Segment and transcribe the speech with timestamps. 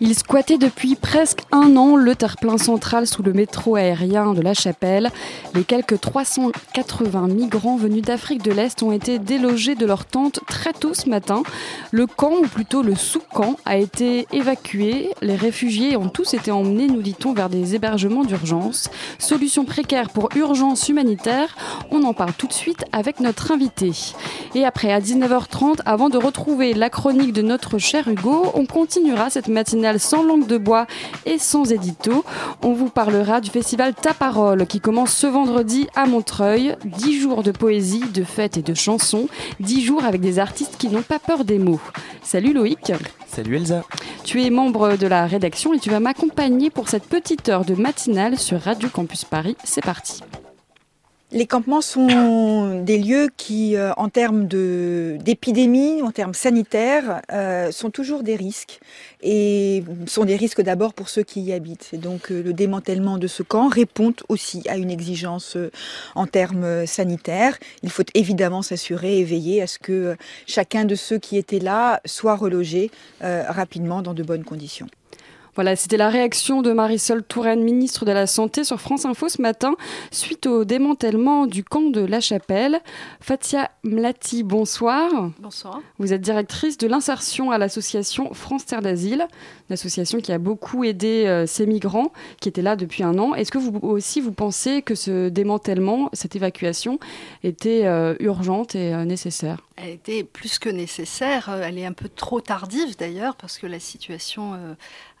[0.00, 4.52] Il squattait depuis presque un an le terre-plein central sous le métro aérien de La
[4.52, 5.10] Chapelle.
[5.54, 10.72] Les quelques 380 migrants venus d'Afrique de l'Est ont été délogés de leur tente très
[10.72, 11.44] tôt ce matin.
[11.92, 15.10] Le camp, ou plutôt le sous-camp, a été évacué.
[15.22, 18.90] Les réfugiés ont tous été emmenés, nous dit-on, vers des hébergements d'urgence.
[19.20, 21.56] Solution précaire pour urgence humanitaire.
[21.92, 23.92] On en parle tout de suite avec notre invité.
[24.56, 29.30] Et après, à 19h30, avant de retrouver la chronique de notre cher Hugo, on continuera
[29.30, 29.48] cette
[29.84, 30.86] matinale sans langue de bois
[31.26, 32.24] et sans édito.
[32.62, 36.74] On vous parlera du festival Ta Parole qui commence ce vendredi à Montreuil.
[36.84, 39.28] 10 jours de poésie, de fêtes et de chansons.
[39.60, 41.80] 10 jours avec des artistes qui n'ont pas peur des mots.
[42.22, 42.92] Salut Loïc,
[43.26, 43.82] Salut Elsa.
[44.24, 47.74] tu es membre de la rédaction et tu vas m'accompagner pour cette petite heure de
[47.74, 49.56] matinale sur Radio Campus Paris.
[49.64, 50.22] C'est parti.
[51.34, 57.90] Les campements sont des lieux qui, euh, en termes d'épidémie, en termes sanitaires, euh, sont
[57.90, 58.78] toujours des risques.
[59.20, 61.88] Et sont des risques d'abord pour ceux qui y habitent.
[61.92, 65.56] Et donc euh, le démantèlement de ce camp répond aussi à une exigence
[66.14, 67.58] en termes sanitaires.
[67.82, 72.00] Il faut évidemment s'assurer et veiller à ce que chacun de ceux qui étaient là
[72.04, 74.86] soit relogé rapidement dans de bonnes conditions.
[75.54, 79.40] Voilà, c'était la réaction de Marisol Touraine, ministre de la Santé, sur France Info ce
[79.40, 79.76] matin,
[80.10, 82.80] suite au démantèlement du camp de La Chapelle.
[83.20, 85.30] Fatia Mlati, bonsoir.
[85.38, 85.80] Bonsoir.
[85.98, 89.28] Vous êtes directrice de l'insertion à l'association France Terre d'Asile,
[89.70, 93.34] une association qui a beaucoup aidé euh, ces migrants qui étaient là depuis un an.
[93.34, 96.98] Est-ce que vous aussi vous pensez que ce démantèlement, cette évacuation
[97.44, 99.58] était euh, urgente et euh, nécessaire?
[99.76, 101.48] Elle était plus que nécessaire.
[101.62, 104.52] Elle est un peu trop tardive d'ailleurs parce que la situation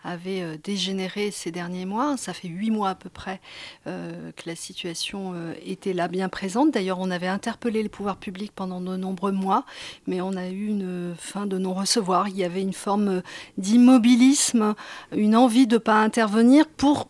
[0.04, 2.16] avait euh, dégénéré ces derniers mois.
[2.16, 3.40] Ça fait huit mois à peu près
[3.86, 6.70] euh, que la situation euh, était là bien présente.
[6.72, 9.64] D'ailleurs, on avait interpellé les pouvoirs publics pendant de nombreux mois,
[10.06, 12.28] mais on a eu une fin de non-recevoir.
[12.28, 13.22] Il y avait une forme
[13.58, 14.74] d'immobilisme,
[15.12, 17.08] une envie de ne pas intervenir pour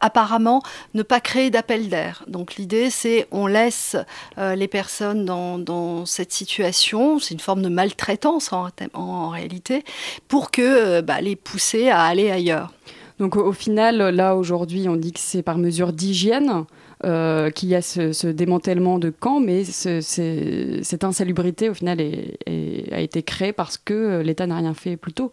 [0.00, 0.62] apparemment
[0.94, 2.24] ne pas créer d'appel d'air.
[2.26, 3.96] Donc l'idée c'est on laisse
[4.38, 9.84] euh, les personnes dans, cette situation, c'est une forme de maltraitance en, réalité,
[10.28, 12.72] pour que euh, bah, les pousser à aller ailleurs.
[13.18, 16.64] Donc au, final, là aujourd'hui, on dit que c'est par mesure d'hygiène
[17.04, 23.22] euh, qu'il y a ce, démantèlement de camps, mais cette insalubrité au final a été
[23.22, 25.32] créée parce que l'État n'a rien fait plus tôt.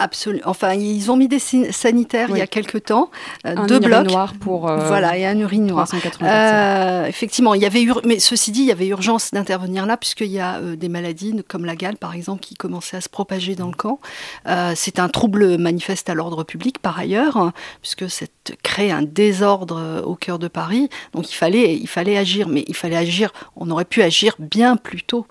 [0.00, 0.42] Absolument.
[0.46, 3.10] Enfin, ils ont mis des signes sanitaires il y a quelque temps,
[3.46, 4.08] euh, Un deux blocs.
[4.08, 5.86] noir pour euh, voilà, et un urinoir.
[5.86, 7.04] 380 personnes.
[7.04, 9.96] Euh, effectivement, il y avait ur- mais ceci dit, il y avait urgence d'intervenir là
[9.98, 13.08] puisqu'il y a euh, des maladies comme la gale par exemple qui commençaient à se
[13.10, 14.00] propager dans le camp.
[14.74, 18.24] C'est un trouble manifeste à l'ordre public par ailleurs hein, puisque ça
[18.62, 20.88] crée un désordre au cœur de Paris.
[21.12, 23.32] Donc il fallait il fallait agir, mais il fallait agir.
[23.56, 25.26] On aurait pu agir bien plus tôt.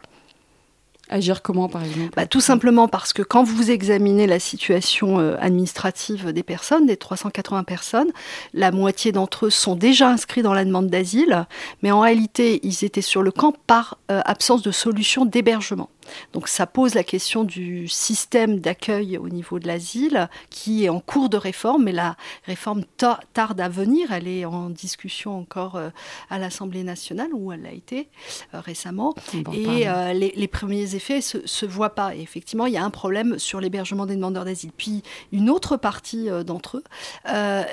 [1.09, 5.35] Agir comment, par exemple Bah, tout simplement parce que quand vous examinez la situation euh,
[5.39, 8.09] administrative des personnes, des 380 personnes,
[8.53, 11.47] la moitié d'entre eux sont déjà inscrits dans la demande d'asile,
[11.81, 15.89] mais en réalité, ils étaient sur le camp par euh, absence de solution d'hébergement.
[16.33, 20.99] Donc ça pose la question du système d'accueil au niveau de l'asile qui est en
[20.99, 22.15] cours de réforme, mais la
[22.45, 24.11] réforme ta- tarde à venir.
[24.11, 25.89] Elle est en discussion encore euh,
[26.29, 28.09] à l'Assemblée nationale où elle a été
[28.53, 29.13] euh, récemment.
[29.53, 32.15] Et euh, les, les premiers effets se, se voient pas.
[32.15, 34.71] Et effectivement, il y a un problème sur l'hébergement des demandeurs d'asile.
[34.75, 36.83] Puis une autre partie d'entre eux
[37.29, 37.63] euh,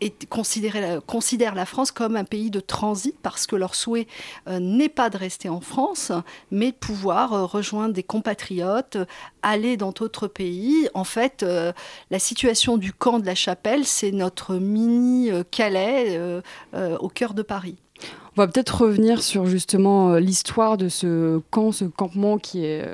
[0.00, 4.06] est considère la France comme un pays de transit parce que leur souhait
[4.48, 6.12] euh, n'est pas de rester en France,
[6.50, 7.44] mais de pouvoir euh,
[7.74, 8.96] rejoindre des compatriotes,
[9.42, 10.88] aller dans d'autres pays.
[10.94, 11.72] En fait, euh,
[12.10, 16.40] la situation du camp de la Chapelle, c'est notre mini euh, Calais euh,
[16.74, 17.76] euh, au cœur de Paris.
[18.36, 22.84] On va peut-être revenir sur justement l'histoire de ce camp, ce campement qui est,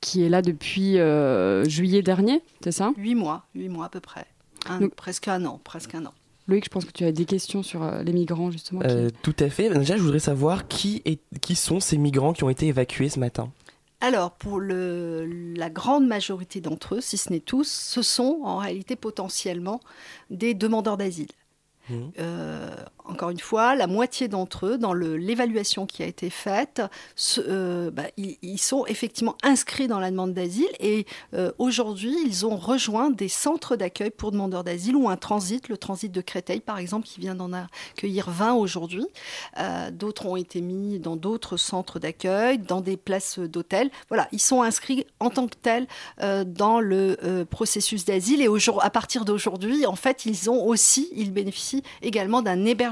[0.00, 2.92] qui est là depuis euh, juillet dernier, c'est ça?
[2.96, 4.26] Huit mois, huit mois à peu près.
[4.68, 6.12] Un- Donc- presque un an, presque un an.
[6.48, 8.80] Loïc, je pense que tu as des questions sur les migrants justement.
[8.80, 9.70] qui- Euh, tout à fait.
[9.70, 13.20] Déjà, je voudrais savoir qui, est, qui sont ces migrants qui ont été évacués ce
[13.20, 13.52] matin?
[14.02, 15.24] Alors, pour le,
[15.56, 19.80] la grande majorité d'entre eux, si ce n'est tous, ce sont en réalité potentiellement
[20.28, 21.30] des demandeurs d'asile.
[21.88, 22.10] Mhm.
[22.18, 26.82] Euh, encore une fois, la moitié d'entre eux, dans l'évaluation qui a été faite,
[27.38, 32.56] euh, bah, ils, sont effectivement inscrits dans la demande d'asile et euh, aujourd'hui, ils ont
[32.56, 36.78] rejoint des centres d'accueil pour demandeurs d'asile ou un transit, le transit de Créteil par
[36.78, 39.06] exemple, qui vient d'en accueillir 20 aujourd'hui.
[39.58, 43.90] Euh, d'autres ont été mis dans d'autres centres d'accueil, dans des places d'hôtel.
[44.08, 45.86] Voilà, ils sont inscrits en tant que tels
[46.46, 48.48] dans le processus d'asile et
[48.80, 52.91] à partir d'aujourd'hui, en fait, ils ont aussi, ils bénéficient également d'un hébergement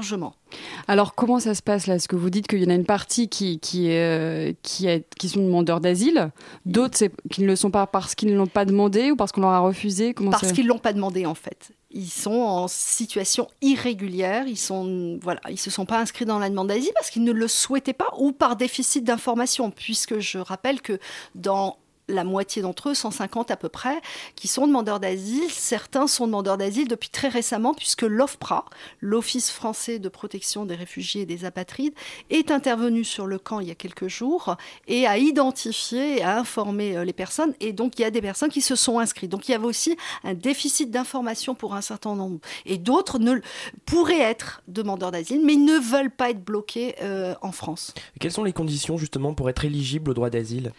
[0.87, 1.95] alors comment ça se passe là?
[1.95, 4.87] Est-ce que vous dites qu'il y en a une partie qui, qui, euh, qui,
[5.17, 6.31] qui sont demandeurs d'asile,
[6.65, 6.97] d'autres
[7.31, 9.51] qui ne le sont pas parce qu'ils ne l'ont pas demandé ou parce qu'on leur
[9.51, 10.13] a refusé?
[10.13, 11.71] Parce qu'ils ne l'ont pas demandé en fait.
[11.93, 16.49] Ils sont en situation irrégulière, ils sont voilà, ils se sont pas inscrits dans la
[16.49, 20.81] demande d'asile parce qu'ils ne le souhaitaient pas ou par déficit d'information, puisque je rappelle
[20.81, 20.99] que
[21.35, 21.77] dans
[22.11, 24.01] la moitié d'entre eux, 150 à peu près,
[24.35, 25.49] qui sont demandeurs d'asile.
[25.49, 28.65] Certains sont demandeurs d'asile depuis très récemment, puisque l'OFPRA,
[28.99, 31.93] l'Office français de protection des réfugiés et des apatrides,
[32.29, 34.55] est intervenu sur le camp il y a quelques jours
[34.87, 37.53] et a identifié et a informé euh, les personnes.
[37.59, 39.31] Et donc, il y a des personnes qui se sont inscrites.
[39.31, 42.39] Donc, il y avait aussi un déficit d'information pour un certain nombre.
[42.65, 43.39] Et d'autres ne,
[43.85, 47.93] pourraient être demandeurs d'asile, mais ne veulent pas être bloqués euh, en France.
[48.19, 50.71] Quelles sont les conditions, justement, pour être éligible au droit d'asile?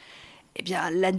[0.56, 1.12] Eh bien, la,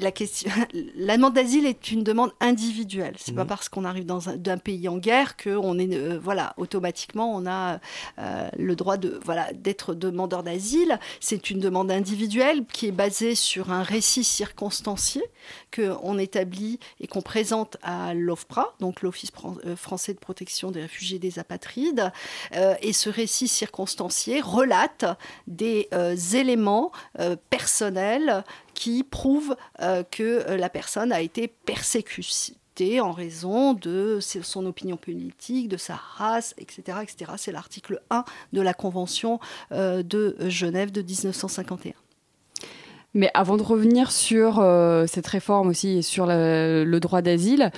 [0.00, 0.50] la question,
[0.96, 3.14] la demande d'asile est une demande individuelle.
[3.18, 3.48] C'est n'est pas mhm.
[3.48, 7.46] parce qu'on arrive dans un, pays en guerre que on est, euh, voilà, automatiquement on
[7.46, 7.80] a
[8.18, 10.98] euh, le droit de, voilà, d'être demandeur d'asile.
[11.20, 15.22] C'est une demande individuelle qui est basée sur un récit circonstancié
[15.70, 19.32] que on établit et qu'on présente à l'OFPRA, donc l'Office
[19.66, 22.12] euh, français de protection des réfugiés et des apatrides.
[22.80, 25.04] et ce récit circonstancié relate
[25.46, 25.88] des
[26.34, 26.92] éléments
[27.50, 28.44] personnels
[28.82, 34.96] qui prouve euh, que euh, la personne a été persécutée en raison de son opinion
[34.96, 36.98] politique, de sa race, etc.
[37.00, 37.30] etc.
[37.36, 39.38] C'est l'article 1 de la Convention
[39.70, 41.92] euh, de Genève de 1951.
[43.14, 44.54] Mais avant de revenir sur
[45.06, 47.70] cette réforme aussi et sur le droit d'asile,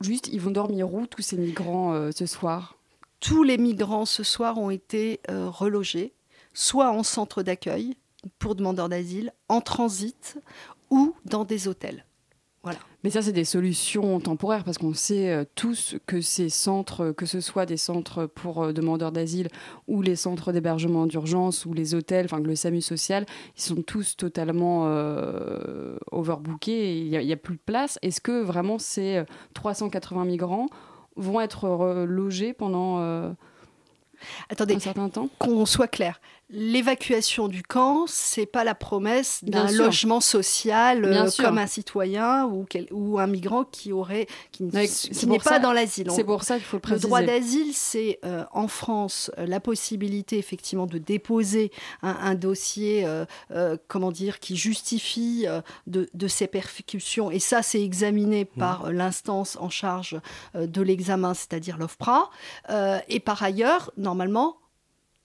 [0.00, 2.76] juste, ils vont dormir où tous ces migrants ce soir?
[3.20, 6.14] Tous les migrants ce soir ont été relogés,
[6.54, 7.94] soit en centre d'accueil,
[8.38, 10.38] pour demandeurs d'asile en transit
[10.90, 12.04] ou dans des hôtels.
[12.66, 12.80] Voilà.
[13.04, 17.24] Mais ça, c'est des solutions temporaires parce qu'on sait euh, tous que ces centres, que
[17.24, 19.46] ce soit des centres pour euh, demandeurs d'asile
[19.86, 23.24] ou les centres d'hébergement d'urgence ou les hôtels, enfin le SAMU social,
[23.56, 26.98] ils sont tous totalement euh, overbookés.
[26.98, 28.00] Il n'y a, plus de place.
[28.02, 29.22] Est-ce que vraiment ces
[29.54, 30.66] 380 migrants
[31.14, 32.98] vont être logés pendant
[34.48, 35.28] Attendez, un certain temps?
[35.38, 41.58] Qu'on soit clair l'évacuation du camp, c'est pas la promesse d'un logement social euh, comme
[41.58, 46.08] un citoyen ou, ou, un migrant qui aurait qui, n'est pas dans l'asile.
[46.12, 47.02] C'est pour ça qu'il faut le préciser.
[47.02, 51.72] Le droit d'asile, c'est euh, en France euh, la possibilité effectivement de déposer
[52.02, 53.06] un, dossier,
[53.88, 55.46] comment dire, qui justifie
[55.86, 57.30] de, de, ces persécutions.
[57.30, 58.58] Et ça, c'est examiné mmh.
[58.58, 60.20] par l'instance en charge
[60.54, 62.30] de l'examen, c'est-à-dire l'OFPRA.
[63.08, 64.58] et par ailleurs, normalement,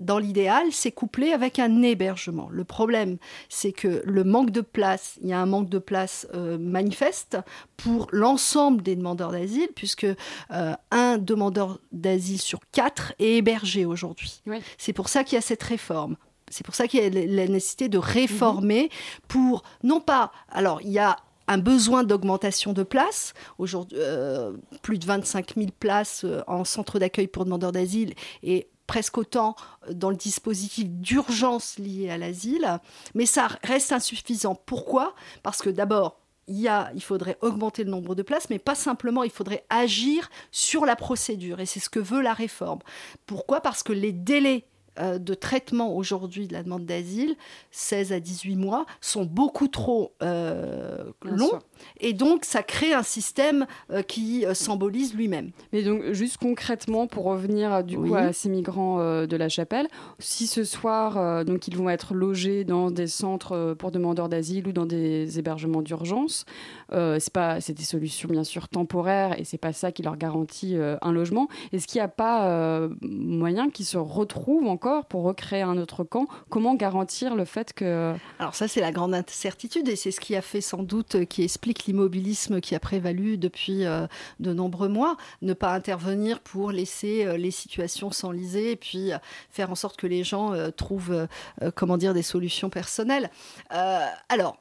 [0.02, 2.50] dans l'idéal, c'est couplé avec un hébergement.
[2.52, 3.18] Le problème,
[3.50, 7.38] c'est que le manque de place, il y a un manque de place euh, manifeste
[7.78, 14.42] pour l'ensemble des demandeurs d'asile, puisque euh, un demandeur d'asile sur quatre est hébergé aujourd'hui.
[14.78, 16.18] C'est pour ça qu'il y a cette réforme.
[16.50, 18.90] C'est pour ça qu'il y a la nécessité de réformer
[19.28, 21.16] pour, non pas, alors il y a
[21.48, 23.34] un besoin d'augmentation de places.
[23.58, 29.18] Aujourd'hui, euh, plus de 25 000 places en centre d'accueil pour demandeurs d'asile et presque
[29.20, 29.56] autant
[29.90, 32.82] dans le dispositif d'urgence lié à l'asile,
[33.16, 34.54] mais ça reste insuffisant.
[34.54, 35.16] Pourquoi?
[35.44, 36.20] Parce que d'abord,
[36.50, 40.86] il, il faudrait augmenter le nombre de places, mais pas simplement, il faudrait agir sur
[40.86, 42.80] la procédure, et c'est ce que veut la réforme.
[43.28, 43.62] Pourquoi?
[43.62, 47.36] Parce que les délais euh, de traitement aujourd'hui de la demande d'asile,
[47.72, 51.60] 16 à 18 mois, sont beaucoup trop euh, longs.
[52.00, 55.52] Et donc, ça crée un système euh, qui symbolise lui-même.
[55.74, 59.88] Mais donc, juste concrètement, pour revenir du coup à ces migrants de la chapelle,
[60.20, 64.72] si ce soir, donc, ils vont être logés dans des centres pour demandeurs d'asile ou
[64.72, 66.46] dans des hébergements d'urgence,
[66.92, 70.76] c'est pas, c'est des solutions bien sûr temporaires et c'est pas ça qui leur garantit
[70.76, 71.48] un logement.
[71.72, 74.78] Est-ce qu'il n'y a pas moyen qu'ils se retrouvent en
[75.10, 78.16] pour recréer un autre camp Comment garantir le fait que...
[78.40, 81.26] Alors ça, c'est la grande incertitude et c'est ce qui a fait sans doute, euh,
[81.26, 84.08] qui explique l'immobilisme qui a prévalu depuis euh,
[84.40, 85.18] de nombreux mois.
[85.42, 89.12] Ne pas intervenir pour laisser euh, les situations s'enliser et puis
[89.50, 91.28] faire en sorte que les gens trouvent,
[91.76, 93.30] comment dire, des solutions personnelles.
[93.70, 94.58] alors,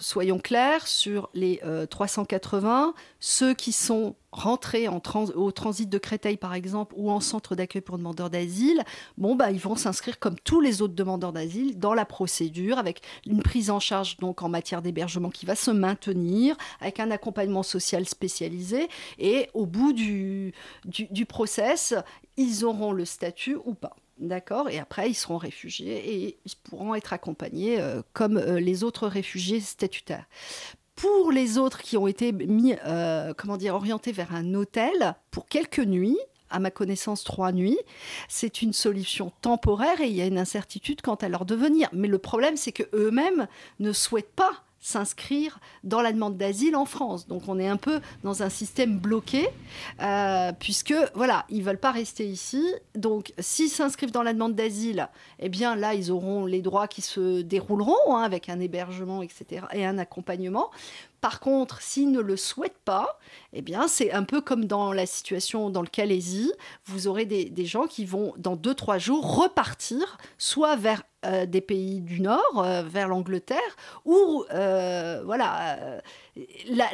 [0.00, 5.00] soyons clairs, sur les 380, ceux qui sont rentrer en
[5.34, 8.84] au transit de Créteil, par exemple, ou en centre d'accueil pour demandeurs d'asile,
[9.16, 13.00] bon, bah, ils vont s'inscrire comme tous les autres demandeurs d'asile dans la procédure, avec
[13.26, 17.62] une prise en charge donc en matière d'hébergement qui va se maintenir, avec un accompagnement
[17.62, 18.88] social spécialisé,
[19.18, 20.52] et au bout du,
[20.84, 21.94] du, process,
[22.36, 23.96] ils auront le statut ou pas.
[24.18, 24.68] D'accord?
[24.70, 29.08] Et après, ils seront réfugiés et ils pourront être accompagnés euh, comme euh, les autres
[29.08, 30.26] réfugiés statutaires.
[30.96, 35.46] Pour les autres qui ont été mis, euh, comment dire, orientés vers un hôtel pour
[35.46, 37.78] quelques nuits, à ma connaissance trois nuits,
[38.28, 41.88] c'est une solution temporaire et il y a une incertitude quant à leur devenir.
[41.92, 43.46] Mais le problème, c'est que eux-mêmes
[43.78, 47.26] ne souhaitent pas s'inscrire dans la demande d'asile en France.
[47.26, 49.48] Donc on est un peu dans un système bloqué,
[50.00, 52.64] euh, puisque voilà, ils veulent pas rester ici.
[52.94, 55.08] Donc s'ils s'inscrivent dans la demande d'asile,
[55.40, 59.66] eh bien là, ils auront les droits qui se dérouleront hein, avec un hébergement, etc.,
[59.72, 60.70] et un accompagnement.
[61.26, 63.18] Par contre, s'ils ne le souhaitent pas,
[63.52, 66.52] eh bien, c'est un peu comme dans la situation dans le Calaisie.
[66.84, 72.00] Vous aurez des, gens qui vont, dans 2-3 jours, repartir soit vers euh, des pays
[72.00, 73.58] du Nord, euh, vers l'Angleterre,
[74.04, 76.00] ou euh, voilà,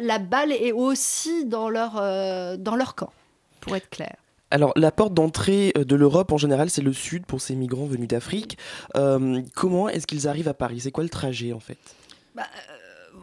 [0.00, 1.96] la, balle est aussi dans leur,
[2.56, 3.12] dans leur camp,
[3.60, 4.16] pour être clair.
[4.50, 8.08] Alors, la porte d'entrée de l'Europe, en général, c'est le sud pour ces migrants venus
[8.08, 8.56] d'Afrique.
[9.54, 10.80] comment est-ce qu'ils arrivent à Paris?
[10.80, 11.76] C'est quoi le trajet, en fait?
[12.34, 12.46] Bah,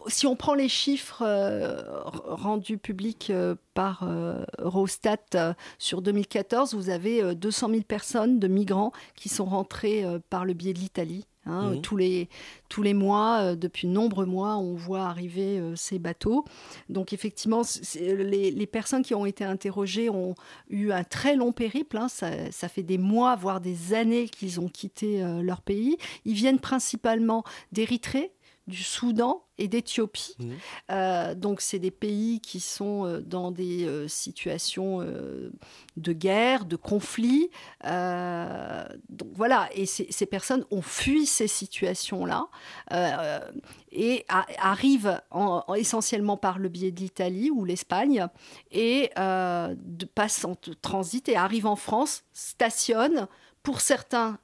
[0.08, 6.90] si on prend les chiffres euh, rendus publics euh, par euh, Eurostat sur 2014, vous
[6.90, 11.26] avez 200 000 personnes de migrants qui sont rentrés par le biais de l'Italie.
[11.46, 12.30] Hein, tous, les,
[12.68, 16.46] tous les mois, depuis de nombreux mois, on voit arriver ces bateaux.
[16.90, 17.62] Donc effectivement,
[17.96, 20.36] les, personnes qui ont été interrogées ont
[20.70, 21.98] eu un très long périple.
[21.98, 22.10] Hein.
[22.10, 25.98] ça, ça, fait des mois, voire des années qu'ils ont quitté leur pays.
[26.26, 28.32] Ils viennent principalement d'Érythrée,
[28.70, 30.36] du Soudan et d'Éthiopie.
[30.40, 30.52] Mmh.
[30.92, 35.06] Euh, donc, c'est des pays qui sont euh, dans des euh, situations
[35.98, 37.50] de guerre, de conflit.
[37.84, 42.48] donc voilà, et ces personnes ont fui ces situations-là
[43.92, 45.22] et arrivent
[45.76, 48.28] essentiellement par le biais de l'Italie ou l'Espagne
[48.72, 53.28] et de, passent en transit et arrivent en France, stationnent.
[53.64, 54.40] Pour certains,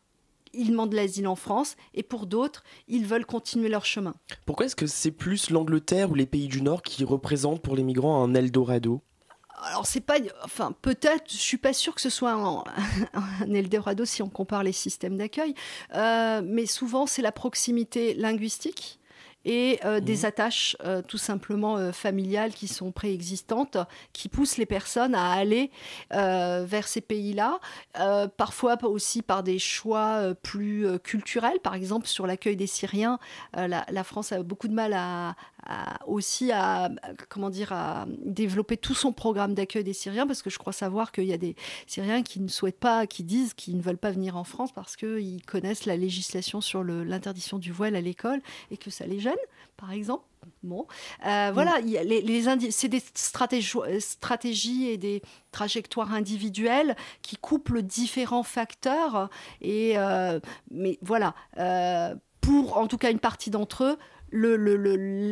[0.56, 4.16] ils demandent l'asile en France et pour d'autres, ils veulent continuer leur chemin.
[4.46, 7.84] Pourquoi est-ce que c'est plus l'Angleterre ou les pays du Nord qui représentent pour les
[7.84, 9.02] migrants un Eldorado?
[9.64, 12.32] Alors c'est pas, enfin peut-être, je suis pas sûre que ce soit
[13.14, 15.56] un, Eldorado si on compare les systèmes d'accueil,
[15.96, 19.00] euh, mais souvent c'est la proximité linguistique
[19.46, 20.26] et euh, des mmh.
[20.26, 23.78] attaches euh, tout simplement euh, familiales qui sont préexistantes,
[24.12, 25.72] qui poussent les personnes à aller
[26.12, 27.60] vers ces pays-là,
[28.38, 33.20] parfois aussi par des choix plus culturels, par exemple sur l'accueil des Syriens.
[33.54, 35.36] La, la, France a beaucoup de mal à,
[36.06, 36.90] aussi à,
[37.30, 41.12] comment dire, à développer tout son programme d'accueil des Syriens, parce que je crois savoir
[41.12, 41.56] qu'il y a des
[41.88, 44.96] Syriens qui ne souhaitent pas, qui disent qu'ils ne veulent pas venir en France parce
[44.96, 49.35] qu'ils connaissent la législation sur l'interdiction du voile à l'école et que ça les gêne,
[49.78, 50.24] par exemple.
[50.64, 50.86] Bon,
[51.26, 51.86] euh, voilà, mm.
[51.86, 59.30] les, les c'est des stratégies, stratégies, et des trajectoires individuelles qui couplent différents facteurs.
[59.62, 60.40] Et euh,
[60.72, 63.98] mais voilà, euh, pour en tout cas une partie d'entre eux,
[64.32, 64.56] le,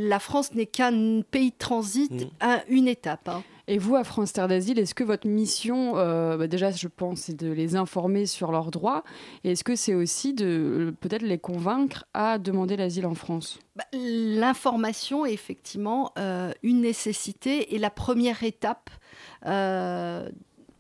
[0.07, 2.47] la France n'est qu'un pays de transit, mmh.
[2.69, 3.27] une étape.
[3.27, 3.43] Hein.
[3.67, 7.21] Et vous, à France Terre d'Asile, est-ce que votre mission, euh, bah, déjà, je pense,
[7.21, 9.03] c'est de les informer sur leurs droits
[9.45, 13.59] Et est-ce que c'est aussi de euh, peut-être les convaincre à demander l'asile en France?
[13.77, 18.89] Bah, L'information est effectivement euh, une nécessité et la première étape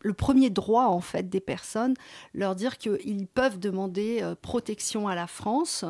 [0.03, 1.95] le premier droit en fait des personnes,
[2.33, 5.85] leur dire qu'ils peuvent demander euh, protection à la France.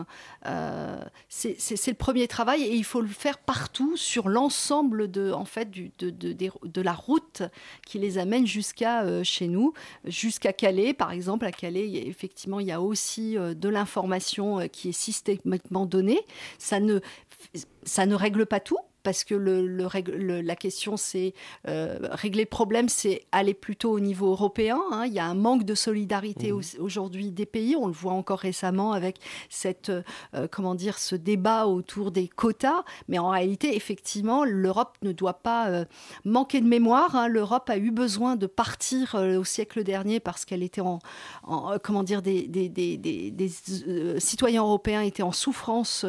[0.45, 5.45] Euh, c'est le premier travail et il faut le faire partout sur l'ensemble de en
[5.45, 7.41] fait de, de, la route
[7.85, 9.73] qui les amène jusqu'à euh, chez nous,
[10.05, 11.45] jusqu'à Calais par exemple.
[11.45, 16.21] À Calais, effectivement, il y a aussi de l'information qui est systématiquement donnée.
[16.59, 16.99] Ça ne
[17.83, 21.33] ça ne règle pas tout, parce que le, la question, c'est
[21.67, 24.79] euh, régler le problème, c'est aller plutôt au niveau européen.
[24.91, 25.05] Hein.
[25.05, 26.61] Il y a un manque de solidarité mmh.
[26.79, 27.75] aujourd'hui des pays.
[27.75, 29.17] On le voit encore récemment avec
[29.49, 32.83] cette, euh, comment dire, ce débat autour des quotas.
[33.09, 35.85] Mais en réalité, effectivement, l'Europe ne doit pas euh,
[36.23, 37.15] manquer de mémoire.
[37.15, 37.27] Hein.
[37.27, 40.99] L'Europe a eu besoin de partir au siècle dernier parce qu'elle était en,
[41.83, 43.51] comment dire, des, des, des, des
[44.19, 46.05] citoyens européens étaient en souffrance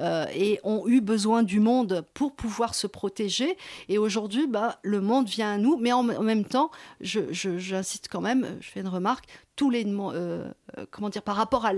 [0.00, 3.58] et ont eu besoin du monde pour pouvoir se protéger.
[3.88, 8.22] Et aujourd'hui, bah, le monde vient à nous, mais en, même temps, j'insiste je, quand
[8.22, 9.26] même, je fais une remarque,
[9.56, 11.72] tous les, euh, euh, comment dire, par rapport à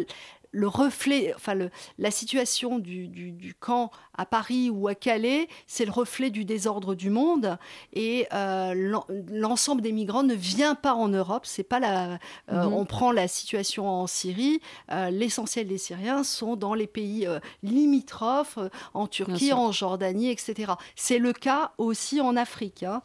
[0.53, 1.55] le reflet, enfin
[1.99, 7.11] la situation du, camp à Paris ou à Calais, c'est le reflet du désordre du
[7.11, 7.59] monde
[7.93, 11.47] et euh, l'ensemble des migrants ne vient pas en Europe.
[11.47, 12.19] C'est pas la,
[12.51, 12.73] euh, mhm.
[12.73, 17.27] on prend la situation en Syrie, euh, l'essentiel des Syriens sont dans les pays
[17.63, 18.59] limitrophes,
[18.95, 20.73] en Turquie, en Jordanie, etc.
[20.97, 22.83] C'est le cas aussi en Afrique.
[22.83, 23.03] Hein.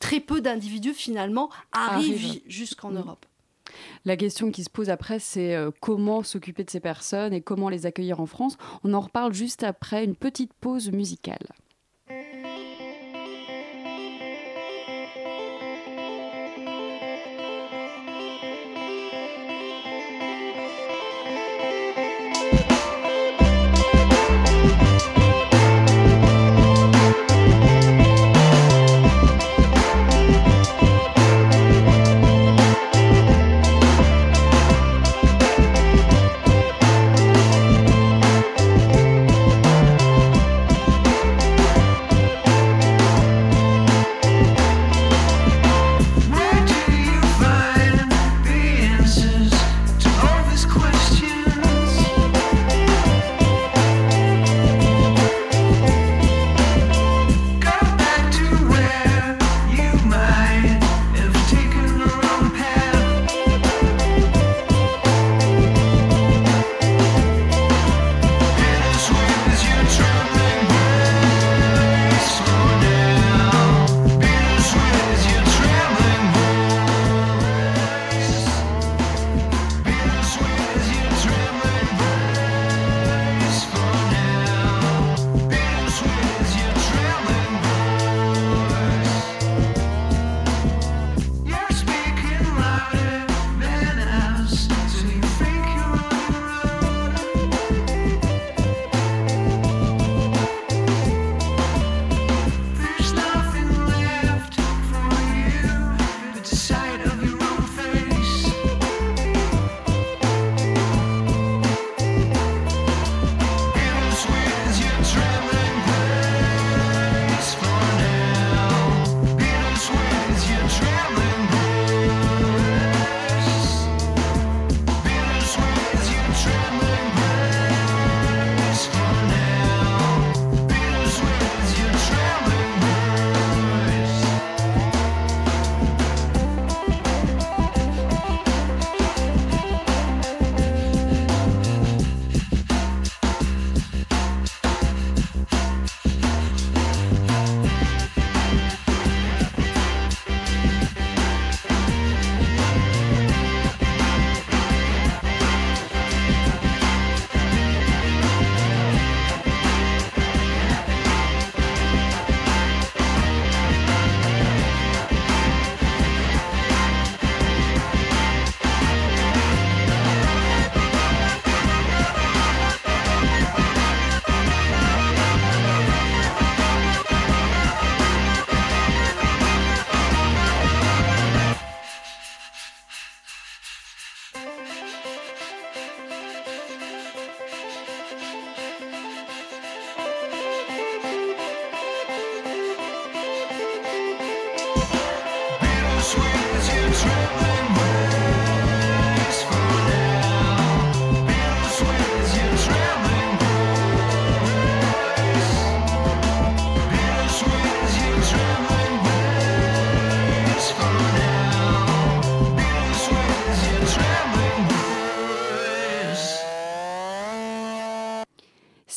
[0.00, 2.98] très peu d'individus finalement arrivent jusqu'en mhm.
[2.98, 3.26] Europe.
[4.04, 7.68] La question qui se pose après, c'est euh, comment s'occuper de ces personnes et comment
[7.68, 8.56] les accueillir en France.
[8.84, 11.46] On en reparle juste après une petite pause musicale.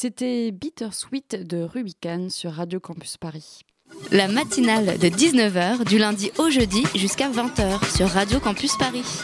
[0.05, 3.61] C'était Bittersweet de Rubicon sur Radio Campus Paris.
[4.11, 9.23] La matinale de 19h du lundi au jeudi jusqu'à 20h sur Radio Campus Paris.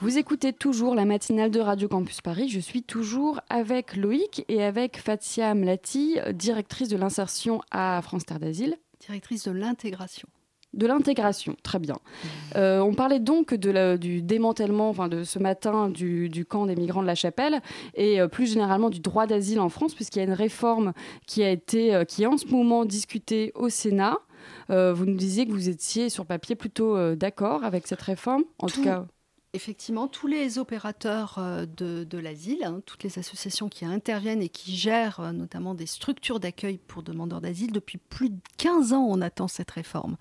[0.00, 2.48] Vous écoutez toujours la matinale de Radio Campus Paris.
[2.48, 8.40] Je suis toujours avec Loïc et avec Fatia Mlati, directrice de l'insertion à France Terre
[8.40, 8.76] d'Asile.
[9.06, 10.26] Directrice de l'intégration.
[10.74, 11.96] De l'intégration, très bien.
[12.56, 17.02] Euh, on parlait donc de du démantèlement, enfin de ce matin, du, camp des migrants
[17.02, 17.60] de la Chapelle
[17.94, 20.92] et euh, plus généralement du droit d'asile en France, puisqu'il y a une réforme
[21.26, 24.18] qui a été, euh, qui est en ce moment discutée au Sénat.
[24.68, 28.82] vous nous disiez que vous étiez sur papier plutôt d'accord avec cette réforme, en tout,
[28.82, 29.04] cas.
[29.54, 34.48] Effectivement, tous les opérateurs euh, de, de l'asile, hein, toutes les associations qui interviennent et
[34.48, 39.06] qui gèrent euh, notamment des structures d'accueil pour demandeurs d'asile, depuis plus de 15 ans,
[39.06, 40.16] on attend cette réforme.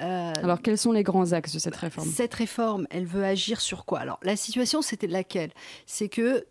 [0.00, 2.08] Euh, Alors, quels sont les grands axes de cette réforme?
[2.08, 3.98] Cette réforme, elle veut agir sur quoi?
[3.98, 5.50] Alors, la situation, c'était laquelle?
[5.86, 6.46] C'est que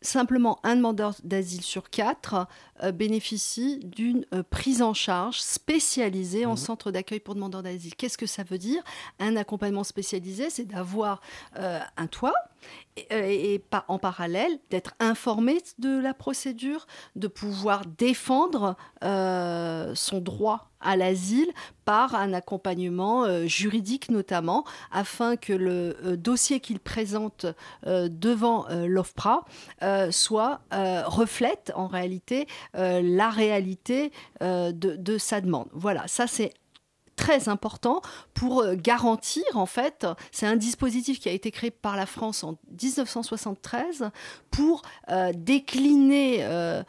[0.00, 2.46] simplement un demandeur d'asile sur quatre
[2.82, 6.58] euh, bénéficie d'une euh, prise en charge spécialisée en mmh.
[6.58, 7.94] centre d'accueil pour demandeurs d'asile.
[7.96, 8.82] Qu'est-ce que ça veut dire?
[9.18, 11.20] Un accompagnement spécialisé, c'est d'avoir
[11.56, 12.34] euh, un toit
[12.96, 20.96] et, et, en parallèle d'être informé de la procédure, de pouvoir défendre son droit à
[20.96, 21.50] l'asile
[21.84, 27.46] par un accompagnement juridique notamment, afin que le dossier qu'il présente
[27.84, 29.44] devant l'OFPRA
[30.10, 30.60] soit
[31.06, 35.68] reflète en réalité euh, la réalité euh, de, de, sa demande.
[35.72, 36.52] Voilà, ça c'est
[37.18, 38.00] très important
[38.32, 42.44] pour euh, garantir, en fait, c'est un dispositif qui a été créé par la France
[42.44, 44.10] en 1973
[44.50, 46.82] pour euh, décliner euh,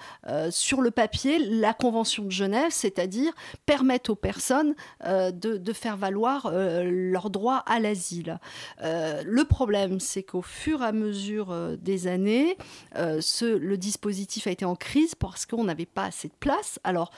[0.52, 3.34] sur le papier la Convention de Genève, c'est-à-dire
[3.66, 8.40] permettre aux personnes de, faire valoir leur droit à l'asile.
[8.82, 12.58] le problème, c'est qu'au fur et à mesure des années,
[12.96, 16.80] ce, le dispositif a été en crise parce qu'on n'avait pas assez de place.
[16.84, 17.12] Alors,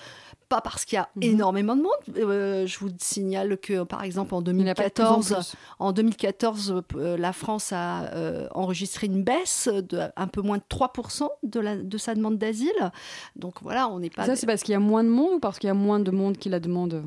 [0.52, 1.24] pas parce qu'il y a mhm.
[1.24, 2.18] énormément de monde.
[2.18, 8.12] Euh, je vous signale que, par exemple, en 2014, en, 2014 euh, la France a
[8.14, 12.38] euh, enregistré une baisse de un peu moins de 3% de, la, de sa demande
[12.38, 12.92] d'asile.
[13.38, 14.26] Donc voilà, on n'est pas.
[14.26, 16.02] Ça, c'est parce qu'il y a moins de monde ou parce qu'il y a moins
[16.02, 17.02] de monde qui la demande,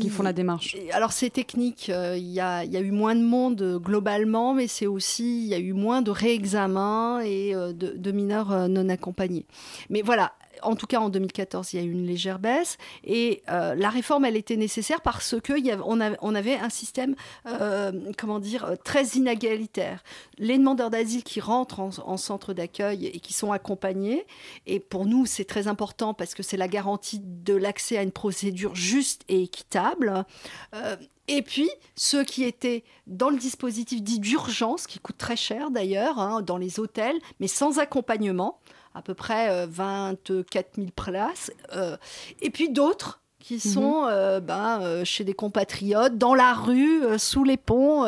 [0.00, 0.76] qui font la démarche?
[0.90, 1.88] Alors, c'est technique.
[1.88, 5.46] Il y, a, il y, a, eu moins de monde globalement, mais c'est aussi, il
[5.46, 9.46] y a eu moins de réexamens et de, de mineurs non accompagnés.
[9.88, 12.78] Mais voilà, en tout cas en 2014, il y a eu une légère baisse.
[13.04, 15.52] Et euh, la réforme, elle était nécessaire parce que
[15.84, 17.14] on, avait un système,
[17.46, 20.02] euh, comment dire, très inégalitaire.
[20.38, 24.26] Les demandeurs d'asile qui rentrent en, centre d'accueil et qui sont accompagnés,
[24.66, 28.12] et pour nous, c'est très important parce que c'est la garantie de l'accès à une
[28.12, 30.24] procédure juste et équitable.
[30.74, 30.96] Euh,
[31.28, 36.18] et puis, ceux qui étaient dans le dispositif dit d'urgence, qui coûte très cher d'ailleurs,
[36.18, 38.58] hein, dans les hôtels, mais sans accompagnement,
[38.94, 40.42] à peu près 24 euh,
[40.76, 41.52] 000 places.
[41.74, 41.96] Euh,
[42.40, 43.60] et puis d'autres qui mhm.
[43.60, 48.04] sont euh, ben, chez des compatriotes, dans la rue, sous les ponts,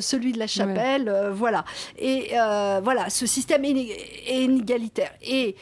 [0.00, 1.64] celui de la chapelle, voilà.
[1.98, 2.30] Et
[2.82, 5.12] voilà, ce système est inégalitaire.
[5.22, 5.56] Et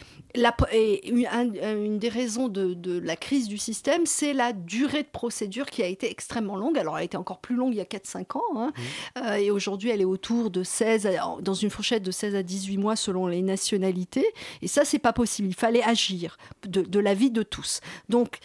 [0.73, 5.83] et une, des raisons de, la crise du système, c'est la durée de procédure qui
[5.83, 6.79] a été extrêmement longue.
[6.79, 8.43] Alors, elle a été encore plus longue il y a 4-5 ans.
[8.57, 8.73] Hein.
[8.77, 9.19] Mmh.
[9.19, 11.09] Euh, et aujourd'hui, elle est autour de 16,
[11.41, 14.27] dans une fourchette de 16 à 18 mois selon les nationalités.
[14.63, 15.49] Et ça, c'est pas possible.
[15.49, 17.81] Il fallait agir de, de la vie de tous.
[18.09, 18.39] Donc,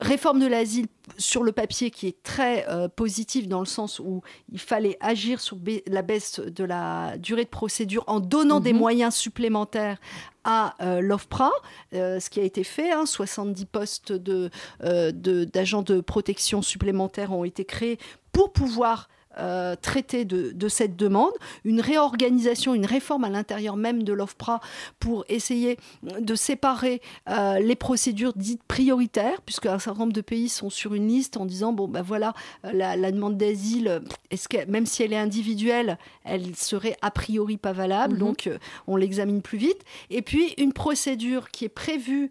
[0.00, 0.86] réforme de l'asile
[1.18, 5.40] sur le papier qui est très euh, positif dans le sens où il fallait agir
[5.40, 8.78] sur la baisse de la durée de procédure en donnant des mhm.
[8.78, 9.98] moyens supplémentaires
[10.44, 11.50] à euh, l'OFPRA,
[11.92, 12.90] euh, ce qui a été fait.
[13.04, 17.98] 70 hein, postes d'agents de, de protection supplémentaires ont été créés
[18.32, 19.08] pour pouvoir
[19.38, 21.32] euh, traiter de, cette demande,
[21.64, 24.60] une réorganisation, une réforme à l'intérieur même de l'OFPRA
[24.98, 30.48] pour essayer de séparer euh, les procédures dites prioritaires, puisque un certain nombre de pays
[30.48, 34.64] sont sur une liste en disant bon ben voilà euh, la, demande d'asile, est-ce que
[34.66, 38.20] même si elle est individuelle, elle serait a priori pas valable, mhm.
[38.20, 38.50] donc
[38.88, 39.84] on l'examine plus vite.
[40.10, 42.30] Et puis une procédure qui est prévue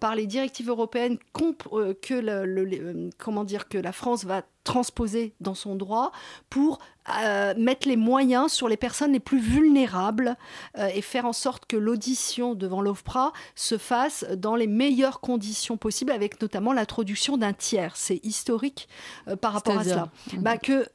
[0.00, 5.76] par les directives européennes que le, comment dire que la France va transposer dans son
[5.76, 6.12] droit
[6.48, 10.36] pour euh, mettre les moyens sur les personnes les plus vulnérables
[10.78, 15.78] euh, et faire en sorte que l'audition devant l'OFPRA se fasse dans les meilleures conditions
[15.78, 17.96] possibles, avec notamment l'introduction d'un tiers.
[17.96, 18.86] C'est historique
[19.28, 20.08] euh, par rapport à cela.
[20.38, 20.86] Bah, que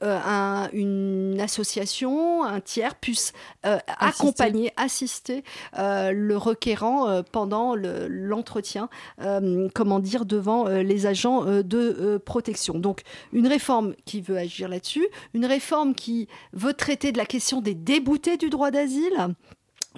[0.72, 5.42] une association, un tiers puisse accompagner, assister
[5.76, 8.88] le requérant pendant l'entretien,
[9.74, 12.78] comment dire, devant les agents de protection.
[12.78, 17.60] Donc une réforme qui veut agir là-dessus, une réforme qui veut traiter de la question
[17.60, 19.34] des déboutés du droit d'asile.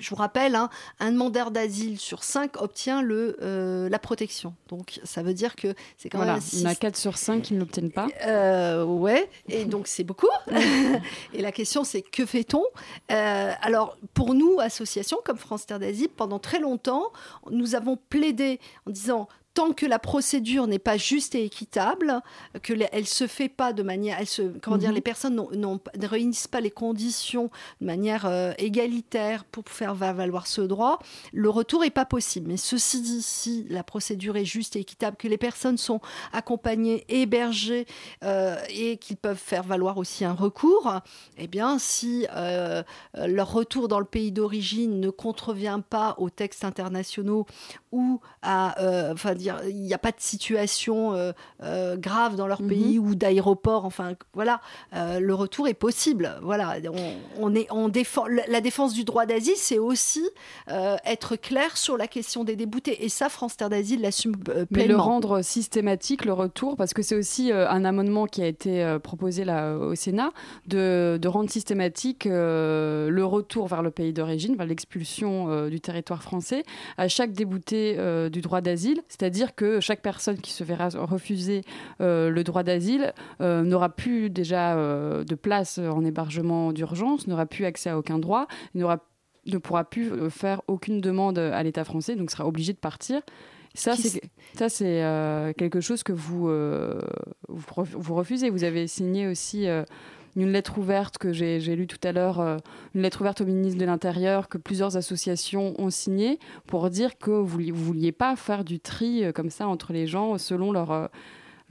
[0.00, 4.54] Je vous rappelle, hein, un demandeur d'asile sur cinq obtient le, euh, la protection.
[4.68, 6.38] Donc, ça veut dire que c'est quand même.
[6.52, 8.06] Il y en a 4 sur 5 qui ne l'obtiennent pas.
[8.26, 10.28] Euh, ouais, et donc c'est beaucoup.
[11.34, 12.62] et la question, c'est que fait-on?
[13.10, 17.12] Euh, Alors, pour nous, associations comme France Terre d'Asile, pendant très longtemps,
[17.50, 22.20] nous avons plaidé en disant tant que la procédure n'est pas juste et équitable,
[22.62, 24.94] que elle se fait pas de manière, elle se, comment dire, Mhm.
[24.94, 30.46] les personnes ne réunissent pas les conditions de manière euh, égalitaire pour faire va- valoir
[30.46, 31.00] ce droit,
[31.32, 32.46] le retour est pas possible.
[32.52, 36.00] Mais ceci dit, si la procédure est juste et équitable, que les personnes sont
[36.32, 37.86] accompagnées, hébergées
[38.22, 41.00] euh, et qu'ils peuvent faire valoir aussi un recours,
[41.36, 42.84] eh bien, si euh,
[43.26, 47.44] leur retour dans le pays d'origine ne contrevient pas aux textes internationaux
[47.92, 52.46] ou à, euh, enfin dire, il n'y a pas de situation euh, euh, grave dans
[52.46, 52.68] leur Mhm.
[52.68, 54.60] pays ou d'aéroport, enfin voilà,
[54.92, 56.36] le retour est possible.
[56.42, 57.12] Voilà, on,
[57.50, 60.28] on est, on défend la défense du droit d'asile, c'est aussi
[61.04, 63.04] être clair sur la question des déboutés.
[63.04, 65.02] Et ça, France Terre d'Asile l'assume euh, Mais le pleinement.
[65.04, 69.76] rendre systématique, le retour, parce que c'est aussi un amendement qui a été proposé là
[69.76, 70.30] au Sénat,
[70.66, 76.62] de, de rendre systématique le retour vers le pays d'origine, vers l'expulsion du territoire français,
[76.96, 79.00] à chaque débouté euh, du droit d'asile.
[79.08, 81.62] C'est-à-dire que chaque personne qui se verra refuser
[82.00, 87.64] euh, le droit d'asile euh, n'aura plus déjà de place en hébergement d'urgence, n'aura plus
[87.64, 88.98] accès à aucun droit, n'aura
[89.46, 93.22] ne pourra plus faire aucune demande à l'État français, donc sera obligé de partir.
[93.74, 94.20] Ça, c'est
[94.54, 97.00] ça, c'est euh, quelque chose que vous, euh,
[97.48, 98.50] vous, ref- vous refusez.
[98.50, 99.84] Vous avez signé aussi euh,
[100.42, 102.58] une lettre ouverte que j'ai lue tout à l'heure, euh,
[102.94, 107.30] une lettre ouverte au ministre de l'Intérieur que plusieurs associations ont signée pour dire que
[107.30, 110.92] vous ne vouliez pas faire du tri euh, comme ça entre les gens selon leur,
[110.92, 111.06] euh,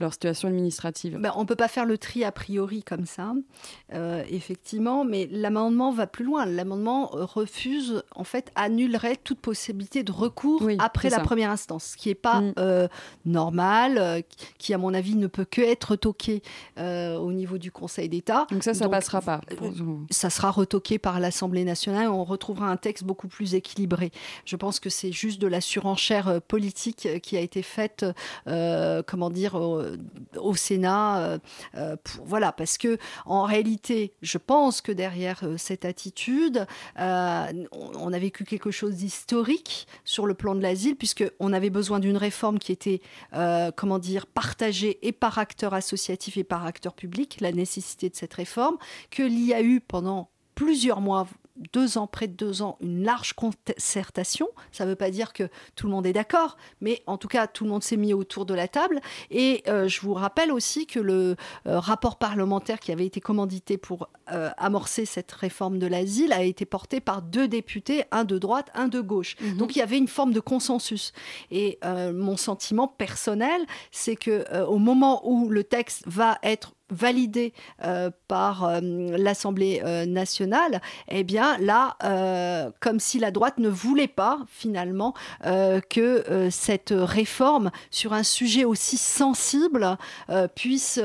[0.00, 1.18] leur situation administrative.
[1.20, 3.32] Ben, on ne peut pas faire le tri a priori comme ça,
[3.94, 6.46] euh, effectivement, mais l'amendement va plus loin.
[6.46, 11.22] L'amendement euh, refuse, en fait, annulerait toute possibilité de recours Oui, après la ça.
[11.22, 12.52] première instance, ce qui n'est pas Mm.
[12.58, 12.88] euh,
[13.24, 14.20] normal, euh,
[14.58, 16.42] qui, à mon avis, ne peut que être toqué
[16.78, 18.46] au niveau du Conseil d'État.
[18.50, 19.40] Donc ça, ça Donc, passera pas.
[20.10, 24.10] ça sera retoqué par l'Assemblée nationale et on retrouvera un texte beaucoup plus équilibré.
[24.44, 28.04] Je pense que c'est juste de la surenchère politique qui a été faite,
[29.06, 29.58] comment dire,
[30.36, 31.18] au, au Sénat.
[31.18, 31.38] euh,
[31.76, 36.66] euh, voilà, parce que en réalité, je pense que derrière euh, cette attitude,
[36.98, 41.70] euh, on, a vécu quelque chose d'historique sur le plan de l'asile, puisque on avait
[41.70, 43.00] besoin d'une réforme qui était,
[43.34, 48.16] euh, comment dire, partagée et par acteurs associatifs et par acteurs publics, la nécessité de
[48.16, 48.76] cette réforme,
[49.10, 49.22] que
[49.62, 51.26] eu pendant plusieurs mois,
[51.72, 54.48] deux ans, près de deux ans, une large concertation.
[54.72, 57.46] Ça ne veut pas dire que tout le monde est d'accord, mais en tout cas,
[57.46, 59.00] tout le monde s'est mis autour de la table.
[59.30, 63.78] Et euh, je vous rappelle aussi que le euh, rapport parlementaire qui avait été commandité
[63.78, 68.38] pour euh, amorcer cette réforme de l'asile a été porté par deux députés, un de
[68.38, 69.36] droite, un de gauche.
[69.56, 71.12] Donc il y avait une forme de consensus.
[71.50, 77.52] Et mon sentiment personnel, c'est que au moment où le texte va être validé
[77.84, 81.96] euh, par euh, l'Assemblée euh, nationale, eh bien là,
[82.80, 88.96] comme si la droite ne voulait pas finalement que cette réforme sur un sujet aussi
[88.96, 89.96] sensible
[90.54, 91.00] puisse,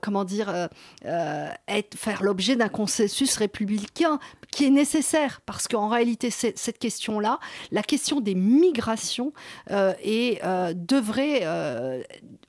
[0.00, 0.68] comment dire,
[1.68, 4.18] être, faire l'objet d'un consensus républicain
[4.50, 7.38] qui est nécessaire parce qu'en réalité, cette question-là,
[7.70, 9.32] la question des migrations
[9.70, 11.46] devrait,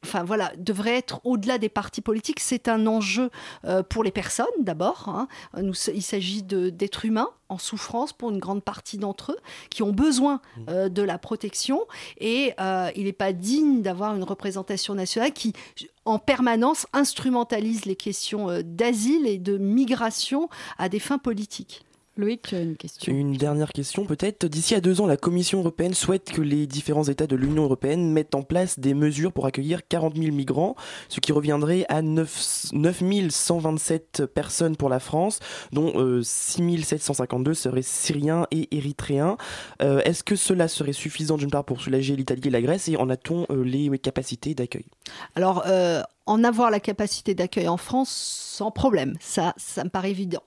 [0.03, 2.42] enfin voilà, devrait être au-delà des partis politiques.
[2.43, 3.29] C'est un enjeu
[3.65, 5.07] euh, pour les personnes d'abord.
[5.07, 5.27] hein.
[5.57, 10.41] Il s'agit d'êtres humains en souffrance pour une grande partie d'entre eux qui ont besoin
[10.69, 11.81] euh, de la protection
[12.17, 15.53] et euh, il n'est pas digne d'avoir une représentation nationale qui
[16.05, 21.85] en permanence instrumentalise les questions euh, d'asile et de migration à des fins politiques.
[22.15, 23.11] Loïc, tu as une question.
[23.11, 24.45] Une dernière question peut-être.
[24.45, 28.11] D'ici à deux ans, la Commission européenne souhaite que les différents États de l'Union européenne
[28.11, 30.75] mettent en place des mesures pour accueillir 40 000 migrants,
[31.09, 35.39] ce qui reviendrait à 9, 9 127 personnes pour la France,
[35.71, 39.35] dont euh, 6 752 seraient syriens et érythréens.
[39.81, 42.97] Euh, Est-ce que cela serait suffisant d'une part pour soulager l'Italie et la Grèce et
[42.97, 44.85] en a-t-on euh, les capacités d'accueil?
[45.35, 50.11] Alors, euh, en avoir la capacité d'accueil en France, sans problème, ça, ça me paraît
[50.11, 50.43] évident.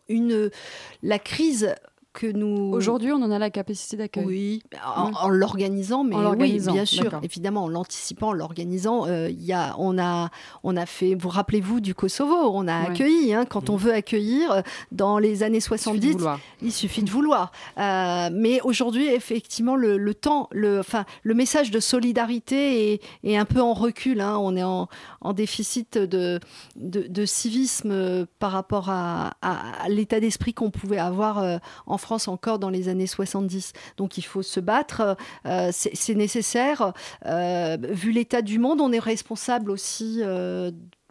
[1.03, 1.75] La crise
[2.16, 2.72] que nous...
[2.72, 4.24] Aujourd'hui, on en a la capacité d'accueil.
[4.24, 4.62] Oui,
[4.96, 5.12] en, Ouais.
[5.20, 9.07] en l'organisant, mais En l'organisant, oui, bien sûr, évidemment, en l'anticipant, en l'organisant.
[9.07, 10.31] euh, Il y a, on a,
[10.64, 11.14] on a fait.
[11.14, 12.90] Vous rappelez-vous du Kosovo On a Ouais.
[12.92, 13.35] accueilli.
[13.35, 14.61] hein, quand on veut accueillir, euh,
[14.92, 16.40] dans les années Il suffit de 70, vouloir.
[16.62, 17.52] il suffit de vouloir.
[17.79, 23.37] Euh, mais aujourd'hui, effectivement, le, le temps, le, enfin, le message de solidarité est, est
[23.37, 24.20] un peu en recul.
[24.22, 24.38] hein.
[24.40, 24.88] On est en,
[25.20, 26.40] en déficit de,
[26.76, 31.59] de, de civisme euh, par rapport à, à- à l'état d'esprit qu'on pouvait avoir euh,
[31.87, 33.73] en France encore dans les années 70.
[33.97, 35.16] Donc il faut se battre,
[35.47, 36.92] euh, c'est nécessaire.
[37.27, 40.23] Euh, vu l'état du monde, on est responsable aussi.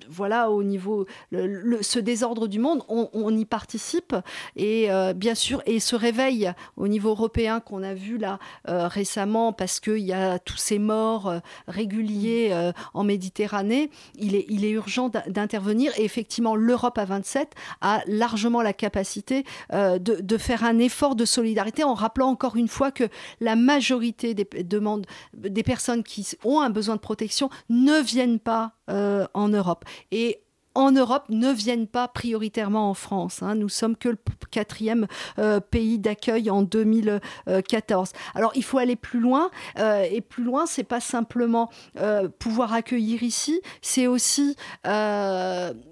[0.05, 4.15] Euh, voilà, au niveau, ce désordre du monde, on, y participe.
[4.55, 9.79] Et bien sûr, et ce réveil au niveau européen qu'on a vu là récemment, parce
[9.79, 11.33] qu'il y a tous ces morts
[11.67, 15.91] réguliers en Méditerranée, il est, urgent d'intervenir.
[15.97, 21.83] Et effectivement, l'Europe à 27 a largement la capacité de, faire un effort de solidarité
[21.83, 23.05] en rappelant encore une fois que
[23.39, 28.55] la majorité des demandes des personnes qui ont un besoin de protection ne viennent pas
[28.55, 29.85] euh, en Europe.
[30.11, 30.44] Et
[30.75, 33.41] en Europe ne viennent pas prioritairement en France.
[33.41, 33.55] Hein.
[33.55, 34.17] Nous sommes que le
[34.51, 35.07] quatrième
[35.39, 38.11] euh, pays d'accueil en 2014.
[38.35, 42.73] Alors il faut aller plus loin euh, et plus loin, c'est pas simplement euh, pouvoir
[42.73, 44.55] accueillir ici, c'est aussi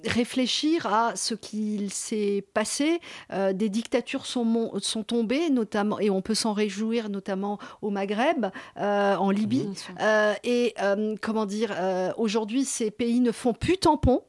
[0.03, 2.99] réfléchir à ce qu'il s'est passé.
[3.53, 9.29] des dictatures sont, sont tombées, notamment et on peut s'en réjouir, notamment au Maghreb, en
[9.29, 9.69] Libye.
[10.43, 10.75] et
[11.21, 11.73] comment dire,
[12.17, 14.23] aujourd'hui ces pays ne font plus tampon.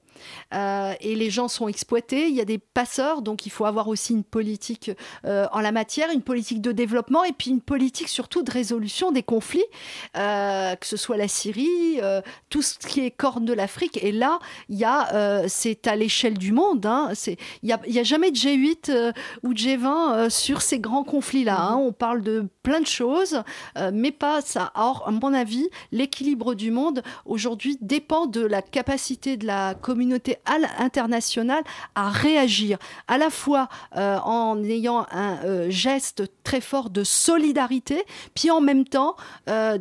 [0.52, 2.28] Euh, et les gens sont exploités.
[2.28, 4.90] Il y a des passeurs, donc il faut avoir aussi une politique
[5.24, 9.12] euh, en la matière, une politique de développement et puis une politique surtout de résolution
[9.12, 9.64] des conflits,
[10.16, 12.00] euh, que ce soit la Syrie,
[12.50, 13.98] tout ce qui est corne de l'Afrique.
[14.02, 16.86] Et là, il y a, c'est à l'échelle du monde.
[16.86, 17.12] Hein,
[17.62, 21.60] il n'y a, jamais de G8 ou de G20 sur ces grands conflits-là.
[21.60, 21.76] Hein.
[21.76, 23.42] On parle de plein de choses,
[23.92, 24.72] mais pas ça.
[24.74, 30.03] Or, à mon avis, l'équilibre du monde aujourd'hui dépend de la capacité de la communauté
[30.04, 30.36] communauté
[30.78, 31.64] internationale
[31.94, 38.04] à réagir, à la fois euh, en ayant un euh, geste très fort de solidarité,
[38.34, 39.16] puis en même temps
[39.48, 39.78] euh,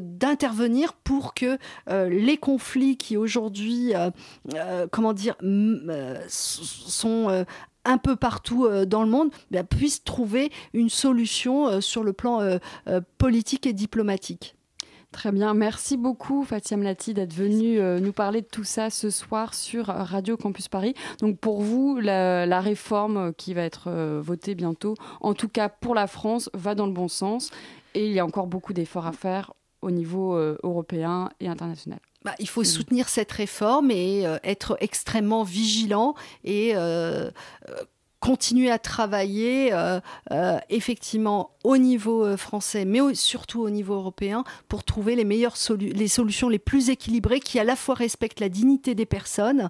[0.00, 3.92] d'intervenir pour que les conflits qui aujourd'hui,
[4.92, 5.34] comment dire,
[6.28, 7.44] sont
[7.84, 12.58] un peu partout dans le monde, ben, puissent trouver une solution sur le plan
[13.18, 14.57] politique et diplomatique.
[15.10, 19.08] Très bien, merci beaucoup Fatia Mlati d'être venue euh, nous parler de tout ça ce
[19.08, 20.92] soir sur Radio Campus Paris.
[21.20, 25.94] Donc pour vous, la, réforme qui va être euh, votée bientôt, en tout cas pour
[25.94, 27.50] la France, va dans le bon sens
[27.94, 32.00] et il y a encore beaucoup d'efforts à faire au niveau euh, européen et international.
[32.24, 36.74] Bah, il faut soutenir cette réforme et être extrêmement vigilant et
[38.20, 40.00] continuer à travailler euh,
[40.32, 45.56] euh, effectivement au niveau euh, français, mais surtout au niveau européen, pour trouver les meilleures
[45.78, 49.68] les solutions les plus équilibrées qui à la fois respectent la dignité des personnes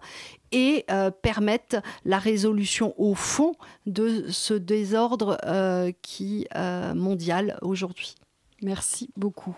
[0.51, 0.87] et
[1.23, 5.39] permettent la résolution au fond de ce désordre
[6.01, 6.47] qui
[6.95, 8.15] mondial aujourd'hui.
[8.63, 9.55] Merci beaucoup.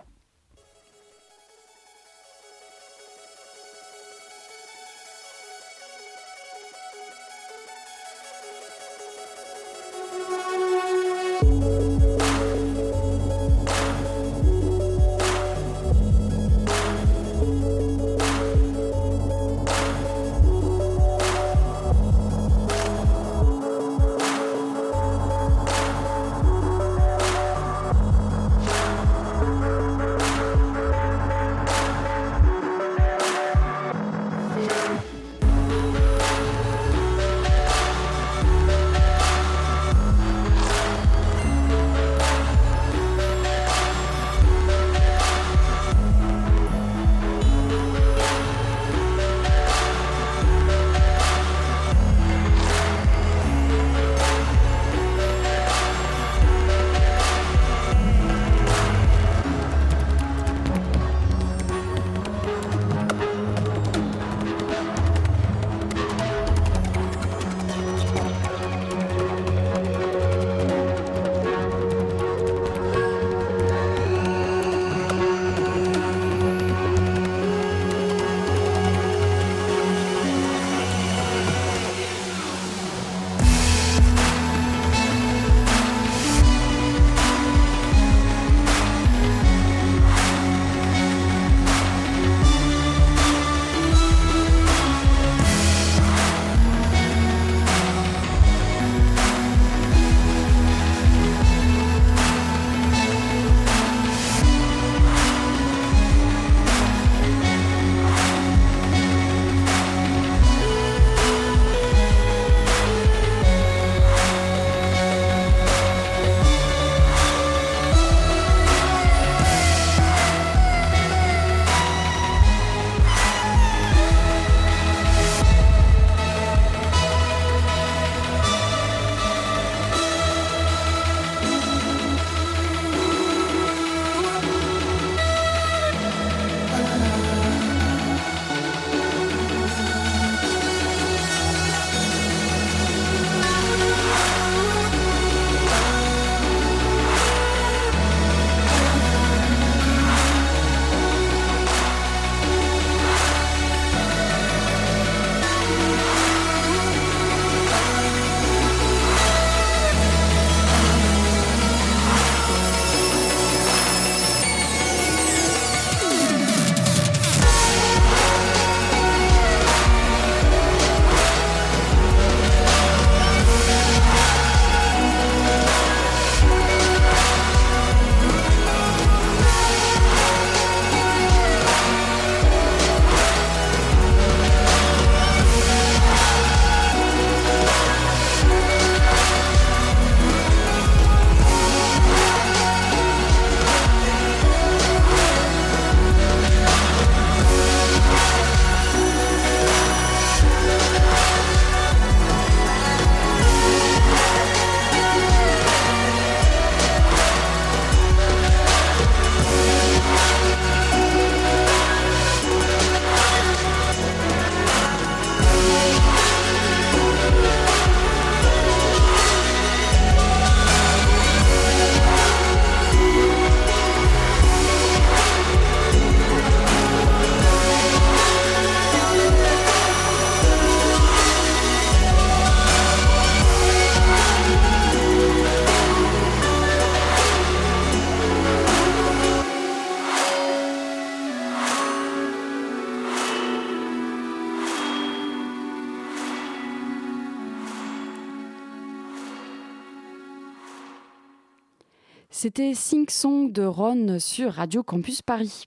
[252.60, 255.66] C'était Sing de Ron sur Radio Campus Paris.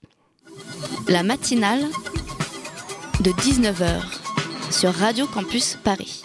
[1.08, 1.82] La matinale
[3.20, 4.00] de 19h
[4.70, 6.22] sur Radio Campus Paris.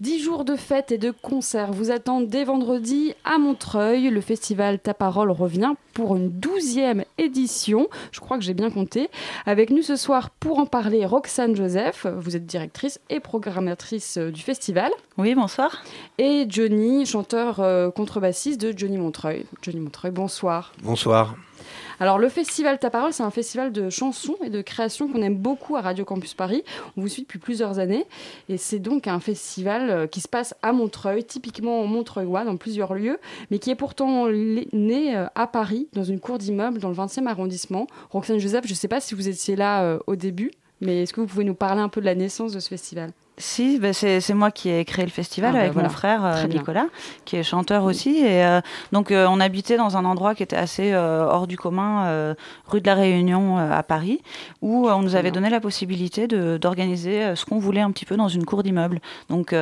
[0.00, 4.10] Dix jours de fêtes et de concerts vous attendent dès vendredi à Montreuil.
[4.10, 7.88] Le festival Ta Parole revient pour une douzième édition.
[8.12, 9.10] Je crois que j'ai bien compté.
[9.44, 12.06] Avec nous ce soir pour en parler, Roxane Joseph.
[12.16, 14.92] Vous êtes directrice et programmatrice du festival.
[15.16, 15.82] Oui, bonsoir.
[16.18, 19.46] Et Johnny, chanteur euh, contrebassiste de Johnny Montreuil.
[19.62, 20.74] Johnny Montreuil, bonsoir.
[20.84, 21.34] Bonsoir.
[22.00, 25.36] Alors le festival Ta Parole, c'est un festival de chansons et de créations qu'on aime
[25.36, 26.62] beaucoup à Radio Campus Paris.
[26.96, 28.06] On vous suit depuis plusieurs années
[28.48, 32.56] et c'est donc un festival euh, qui se passe à Montreuil, typiquement en Montreuilois, dans
[32.56, 33.18] plusieurs lieux,
[33.50, 37.26] mais qui est pourtant né euh, à Paris, dans une cour d'immeuble dans le 20e
[37.26, 37.88] arrondissement.
[38.10, 41.12] Roxane Joseph, je ne sais pas si vous étiez là euh, au début, mais est-ce
[41.12, 43.10] que vous pouvez nous parler un peu de la naissance de ce festival?
[43.38, 46.46] Si, ben c'est moi qui ai créé le festival ah, avec ben mon frère euh,
[46.46, 46.86] Nicolas,
[47.24, 48.18] qui est chanteur aussi.
[48.18, 48.60] Et euh,
[48.92, 52.34] donc, euh, on habitait dans un endroit qui était assez hors du commun,
[52.66, 54.20] rue de la Réunion à Paris,
[54.62, 58.28] où on nous avait donné la possibilité d'organiser ce qu'on voulait un petit peu dans
[58.28, 59.00] une cour d'immeuble.
[59.28, 59.54] Donc,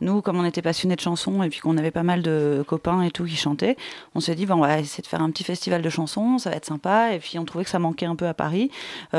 [0.00, 3.02] nous, comme on était passionnés de chansons et puis qu'on avait pas mal de copains
[3.02, 3.76] et tout qui chantaient,
[4.14, 6.50] on s'est dit, bon, on va essayer de faire un petit festival de chansons, ça
[6.50, 7.12] va être sympa.
[7.12, 8.70] Et puis, on trouvait que ça manquait un peu à Paris,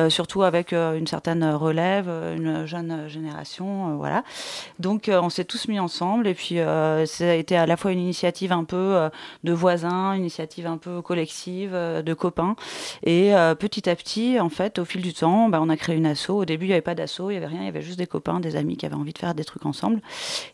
[0.09, 4.23] surtout avec une certaine relève, une jeune génération euh, voilà.
[4.79, 7.77] Donc euh, on s'est tous mis ensemble et puis euh, ça a été à la
[7.77, 9.09] fois une initiative un peu
[9.43, 12.55] de voisins, une initiative un peu collective, de copains.
[13.03, 16.05] Et petit à petit, en fait, au fil du temps, bah, on a créé une
[16.05, 16.29] asso.
[16.29, 17.97] Au début, il n'y avait pas d'asso, il n'y avait rien, il y avait juste
[17.97, 20.01] des copains, des amis qui avaient envie de faire des trucs ensemble.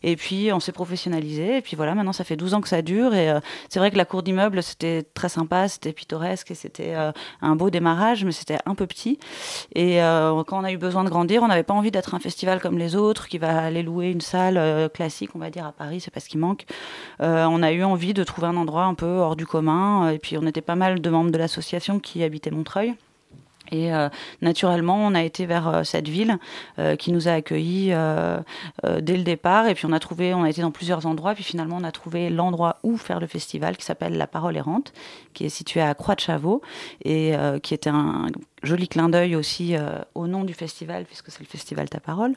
[0.02, 1.58] Et puis on s'est professionnalisé.
[1.58, 3.14] Et puis voilà, maintenant ça fait 12 ans que ça dure.
[3.14, 3.32] Et
[3.68, 6.94] c'est vrai que la cour d'immeuble, c'était très sympa, c'était pittoresque et c'était
[7.42, 9.18] un beau démarrage, mais c'était un peu petit.
[9.74, 12.60] Et quand on a eu besoin de grandir, on n'avait pas envie d'être un festival
[12.60, 15.72] comme les autres qui va aller louer une salle euh, classique, on va dire, à
[15.72, 16.64] Paris, c'est parce qu'il manque.
[17.20, 20.06] Euh, on a eu envie de trouver un endroit un peu hors du commun.
[20.06, 22.94] Euh, et puis, on était pas mal de membres de l'association qui habitaient Montreuil.
[23.70, 23.90] Et
[24.40, 26.38] naturellement, on a été vers cette ville
[26.98, 29.66] qui nous a accueillis dès le départ.
[29.66, 31.34] Et puis on a trouvé, on a été dans plusieurs endroits.
[31.34, 34.94] Puis finalement, on a trouvé l'endroit où faire le festival qui s'appelle La Parole errante,
[35.34, 36.62] qui est situé à Croix de Chavaux
[37.04, 38.28] et qui était un
[38.62, 39.76] joli clin d'œil aussi
[40.14, 42.34] au nom du festival, puisque c'est le festival Ta Parole.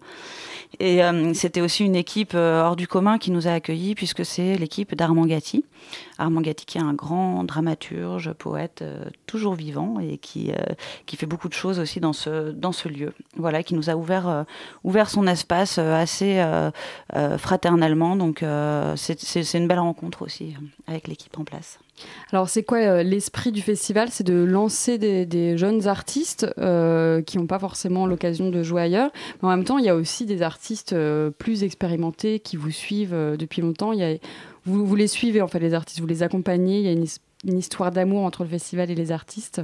[0.80, 4.26] Et euh, c'était aussi une équipe euh, hors du commun qui nous a accueillis, puisque
[4.26, 5.66] c'est l'équipe d'Armand Gatti.
[6.18, 10.52] Armand Gatti qui est un grand dramaturge, poète, euh, toujours vivant, et qui,
[11.06, 13.14] qui fait beaucoup de choses aussi dans ce, dans ce lieu.
[13.36, 14.46] Voilà, qui nous a ouvert,
[14.84, 16.44] ouvert son espace assez
[17.38, 18.16] fraternellement.
[18.16, 18.44] Donc
[18.96, 20.56] c'est une belle rencontre aussi
[20.88, 21.80] avec l'équipe en place.
[22.32, 24.10] Alors, c'est quoi euh, l'esprit du festival?
[24.12, 29.12] C'est de lancer des, jeunes artistes euh, qui n'ont pas forcément l'occasion de jouer ailleurs.
[29.41, 32.72] Mais en même temps, il y a aussi des artistes euh, plus expérimentés qui vous
[32.72, 33.91] suivent depuis longtemps.
[34.66, 36.82] Vous, les suivez, en fait, les artistes, vous les accompagnez.
[37.46, 39.62] Une histoire d'amour entre le festival et les artistes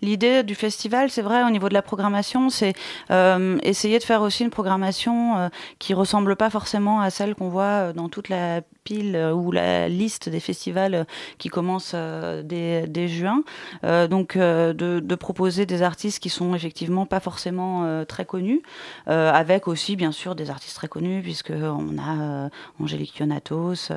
[0.00, 2.72] L'idée du festival, c'est vrai, au niveau de la programmation, c'est
[3.10, 5.48] euh, essayer de faire aussi une programmation euh,
[5.80, 9.88] qui ressemble pas forcément à celle qu'on voit euh, dans toute la pile ou la
[9.88, 11.06] liste des festivals
[11.36, 13.42] qui commencent dès, juin.
[13.82, 18.62] donc, de, proposer des artistes qui sont effectivement pas forcément très connus,
[19.06, 22.48] avec aussi, bien sûr, des artistes très connus, puisqu'on a
[22.80, 23.92] Angélique Ionatos,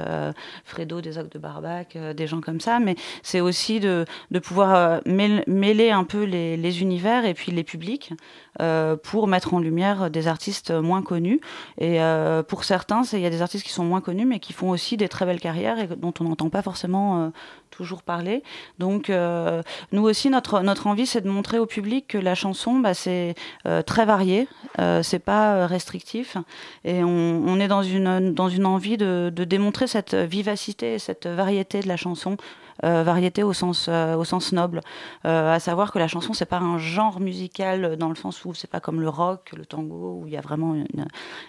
[0.65, 4.05] Fredo des Ocs de Barbac, des gens comme ça, mais c'est aussi de,
[4.43, 8.13] pouvoir mêler un peu les, univers et puis les publics
[8.59, 11.39] euh, pour mettre en lumière des artistes moins connus.
[11.77, 14.51] Et euh, pour certains, il y a des artistes qui sont moins connus, mais qui
[14.51, 17.29] font aussi des très belles carrières et dont on n'entend pas forcément euh,
[17.69, 18.43] toujours parler.
[18.77, 19.09] Donc,
[19.91, 23.35] nous aussi, notre, notre envie, c'est de montrer au public que la chanson, bah, c'est
[23.85, 24.47] très varié,
[25.01, 26.35] c'est pas restrictif.
[26.83, 31.27] Et on, est dans une, dans une envie de, de démontrer cette vivacité et cette
[31.27, 32.35] variété de la chanson.
[32.81, 33.89] Variété au sens,
[34.23, 34.81] sens noble,
[35.23, 38.79] à savoir que la chanson c'est pas un genre musical dans le sens c'est pas
[38.79, 40.75] comme le rock, le tango, où il y a vraiment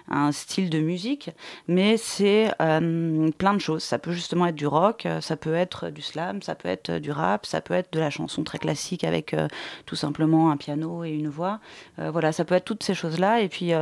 [0.08, 1.30] un style de musique,
[1.68, 3.82] mais c'est euh, plein de choses.
[3.82, 7.10] Ça peut justement être du rock, ça peut être du slam, ça peut être du
[7.10, 9.48] rap, ça peut être de la chanson très classique avec euh,
[9.86, 11.60] tout simplement un piano et une voix.
[11.98, 13.40] Euh, voilà, ça peut être toutes ces choses-là.
[13.40, 13.72] Et puis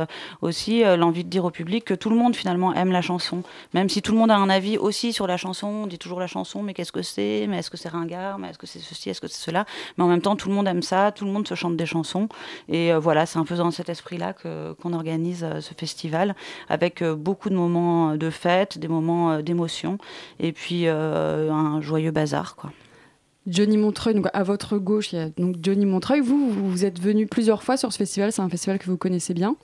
[0.41, 3.43] aussi l'envie de dire au public que tout le monde finalement aime la chanson,
[3.73, 5.67] même si tout le monde a un avis aussi sur la chanson.
[5.67, 7.40] On dit toujours la chanson, mais qu'est-ce que c'est?
[7.47, 9.65] Mais est-ce que c'est ringard Mais est-ce que c'est ceci Est-ce que c'est cela?
[9.97, 11.85] Mais en même temps, tout le monde aime ça, tout le monde se chante des
[11.85, 12.29] chansons.
[12.69, 16.35] Et voilà, c'est un peu dans cet esprit-là qu'on organise euh, ce festival,
[16.69, 19.97] avec euh, beaucoup de moments de fête, des moments euh, d'émotion,
[20.39, 22.55] et puis un joyeux bazar.
[22.55, 22.71] Quoi.
[23.47, 26.21] Johnny Montreuil, donc à votre gauche, il y a donc Johnny Montreuil.
[26.21, 29.33] Vous, vous êtes venu plusieurs fois sur ce festival, c'est un festival que vous connaissez
[29.33, 29.55] bien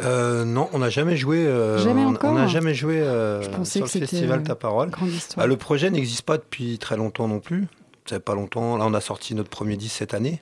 [0.00, 1.46] euh, non, on n'a jamais joué.
[1.46, 4.90] Euh, jamais on, n'a jamais joué euh, sur le festival Ta Parole.
[5.36, 7.66] Bah, le projet n'existe pas depuis très longtemps non plus.
[8.06, 8.76] Ça pas longtemps.
[8.76, 10.40] Là, on a sorti notre premier disque cette année.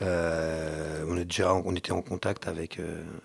[0.00, 2.80] on est déjà, on était en contact avec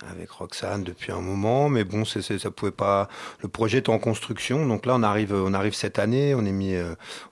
[0.09, 2.21] avec Roxane depuis un moment, mais bon, ça
[2.51, 3.09] pouvait pas.
[3.41, 6.35] Le projet est en construction, donc là, on arrive, on arrive cette année.
[6.35, 6.75] On est mis,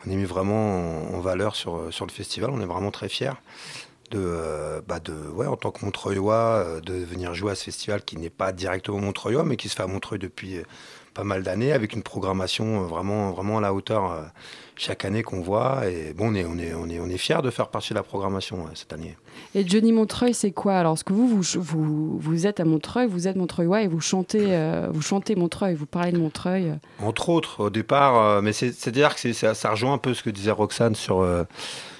[0.06, 2.50] on est mis vraiment en, en, valeur sur sur le festival.
[2.50, 3.38] On est vraiment très fiers
[4.12, 7.66] de, euh, bah de ouais, en tant que Montreuillois, euh, de venir jouer à ce
[7.66, 10.64] festival qui n'est pas directement Montreuillois, mais qui se fait à Montreuil depuis euh,
[11.14, 14.32] pas mal d'années, avec une programmation vraiment, vraiment à la hauteur
[14.76, 15.90] chaque année qu'on voit.
[15.90, 17.96] Et bon, on est, on est, on est, on est fiers de faire partie de
[17.96, 19.18] la programmation cette année.
[19.56, 20.76] Et Johnny Montreuil, c'est quoi?
[20.76, 24.00] Alors, ce que vous, vous, vous, vous, êtes à Montreuil, vous êtes Montreuillois et vous
[24.00, 24.56] chantez,
[24.92, 26.74] vous chantez Montreuil, vous parlez de Montreuil?
[27.02, 30.52] Entre autres, au départ, mais c'est-à-dire que ça, ça, rejoint un peu ce que disait
[30.52, 31.26] Roxane sur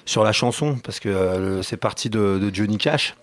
[0.08, 3.14] sur la chanson, parce que euh, c'est parti de, Johnny Cash,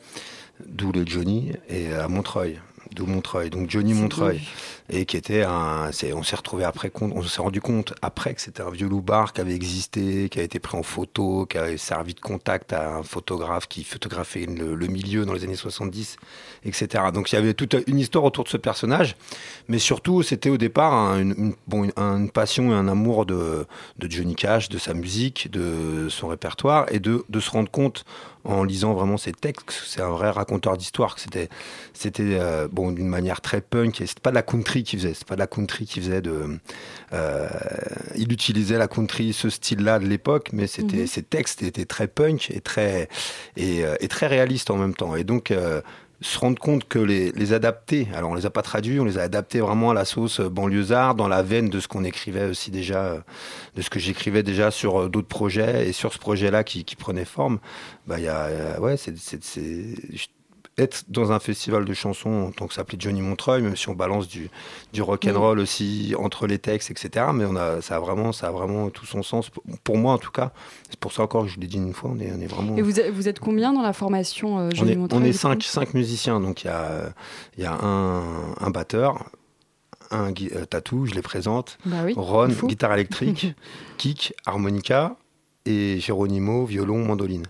[0.68, 2.60] d'où le Johnny, et à Montreuil,
[2.92, 3.50] d'où Montreuil.
[3.50, 4.40] Donc Johnny Montreuil
[4.90, 5.90] et qui était un.
[6.14, 9.42] on s'est retrouvé après on s'est rendu compte après que c'était un vieux loupard qui
[9.42, 13.04] avait existé, qui a été pris en photo, qui avait servi de contact à un
[13.04, 16.18] photographe qui photographiait le, milieu dans les années 70,
[16.66, 17.06] etc.
[17.14, 19.16] Donc il y avait toute une histoire autour de ce personnage,
[19.68, 23.66] mais surtout c'était au départ une, bon, une, passion et un amour de,
[23.98, 28.06] de Johnny Cash, de sa musique, de son répertoire, et de, de se rendre compte
[28.46, 31.50] en lisant vraiment ses textes, c'est un vrai raconteur d'histoire, que c'était,
[32.20, 35.28] euh, bon d'une manière très punk, et c'était pas de la country qui faisait, c'est
[35.28, 36.60] pas de la country qui faisait de.
[37.14, 37.48] Euh,
[38.16, 41.08] il utilisait la country, ce style-là de l'époque, mais c'était mhm.
[41.08, 43.10] ses textes étaient très punk et très
[43.60, 45.16] euh, et, très réalistes en même temps.
[45.16, 45.82] Et donc euh,
[46.22, 49.18] se rendre compte que les, les, adapter, alors on les a pas traduits, on les
[49.18, 52.72] a adaptés vraiment à la sauce banlieusard, dans la veine de ce qu'on écrivait aussi
[52.72, 53.24] déjà,
[53.76, 57.26] de ce que j'écrivais déjà sur d'autres projets et sur ce projet-là qui, qui prenait
[57.26, 57.60] forme.
[58.08, 59.14] Bah il y a, ouais, c'est,
[60.78, 64.28] être dans un festival de chansons que ça s'appelait Johnny Montreuil, même si on balance
[64.28, 64.50] du,
[64.92, 67.28] du rock and roll aussi entre les textes, etc.
[67.34, 69.50] Mais on a, ça a vraiment, ça a vraiment tout son sens
[69.84, 70.52] pour moi en tout cas.
[70.90, 72.76] C'est pour ça encore que je l'ai dit une fois, on est, on est vraiment.
[72.76, 75.26] Et vous êtes, vous êtes combien dans la formation euh, Johnny on est, Montreuil On
[75.26, 77.14] est cinq, cinq, musiciens, donc il y a,
[77.58, 79.30] y a un, un batteur,
[80.12, 81.78] un euh, tatou, je les présente.
[81.86, 83.56] Bah oui, Ron, guitare électrique,
[83.98, 85.16] kick, harmonica
[85.66, 87.46] et Geronimo, violon, mandoline.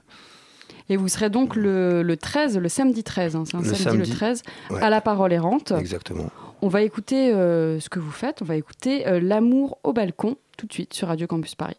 [0.90, 4.16] Et vous serez donc le, le 13, le samedi 13, hein, c'est un samedi, le
[4.16, 4.44] 13,
[4.82, 5.72] à la parole errante.
[5.72, 6.30] Exactement.
[6.62, 10.36] On va écouter euh, ce que vous faites, on va écouter euh, L'amour au balcon
[10.58, 11.76] tout de suite sur Radio Campus Paris.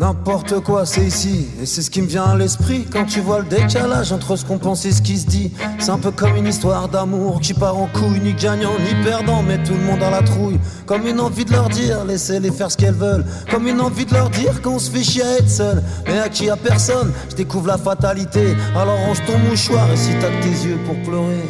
[0.00, 3.40] N'importe quoi, c'est ici, et c'est ce qui me vient à l'esprit quand tu vois
[3.40, 5.52] le décalage entre ce qu'on pense et ce qui se dit.
[5.78, 9.42] C'est un peu comme une histoire d'amour qui part en couille, ni gagnant ni perdant,
[9.42, 10.58] mais tout le monde à la trouille.
[10.86, 13.26] Comme une envie de leur dire, laissez-les faire ce qu'elles veulent.
[13.50, 16.30] Comme une envie de leur dire qu'on se fait chier à être seul, mais à
[16.30, 17.12] qui à personne.
[17.28, 21.44] Je découvre la fatalité, alors range ton mouchoir et si t'as tes yeux pour pleurer.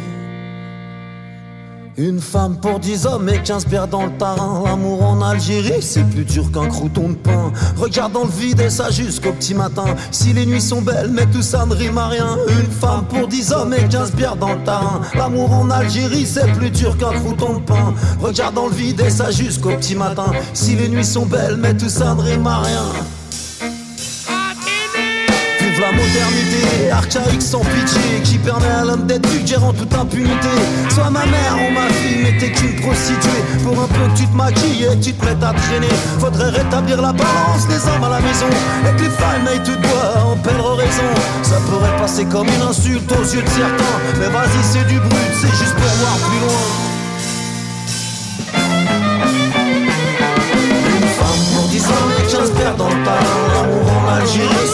[2.01, 4.63] Une femme pour dix hommes et 15 bières dans le tarin.
[4.65, 7.53] L'amour en Algérie, c'est plus dur qu'un crouton de pain.
[7.77, 9.85] Regarde dans le vide et ça jusqu'au petit matin.
[10.09, 12.39] Si les nuits sont belles, mais tout ça ne rime à rien.
[12.47, 15.01] Une femme pour dix hommes et 15 bières dans le tarin.
[15.13, 17.93] L'amour en Algérie, c'est plus dur qu'un crouton de pain.
[18.19, 20.31] Regarde dans le vide et ça jusqu'au petit matin.
[20.55, 23.20] Si les nuits sont belles, mais tout ça ne rime à rien
[26.91, 30.49] archaïque sans pitié qui permet à l'homme d'être vulgaire en toute impunité.
[30.89, 33.43] Sois ma mère ou ma fille, mais t'es qu'une prostituée.
[33.63, 37.13] Pour un peu tu te maquilles et tu te mettes à traîner, faudrait rétablir la
[37.13, 38.47] balance des hommes à la maison
[38.87, 41.09] et que les femmes aillent tout bois en belle raison.
[41.43, 45.31] Ça pourrait passer comme une insulte aux yeux de certains, mais vas-y, c'est du brut,
[45.39, 46.63] c'est juste pour voir plus loin.
[50.93, 54.67] Une femme pour 10 ans et 15 paires dans le talent, l'amour en Algérie,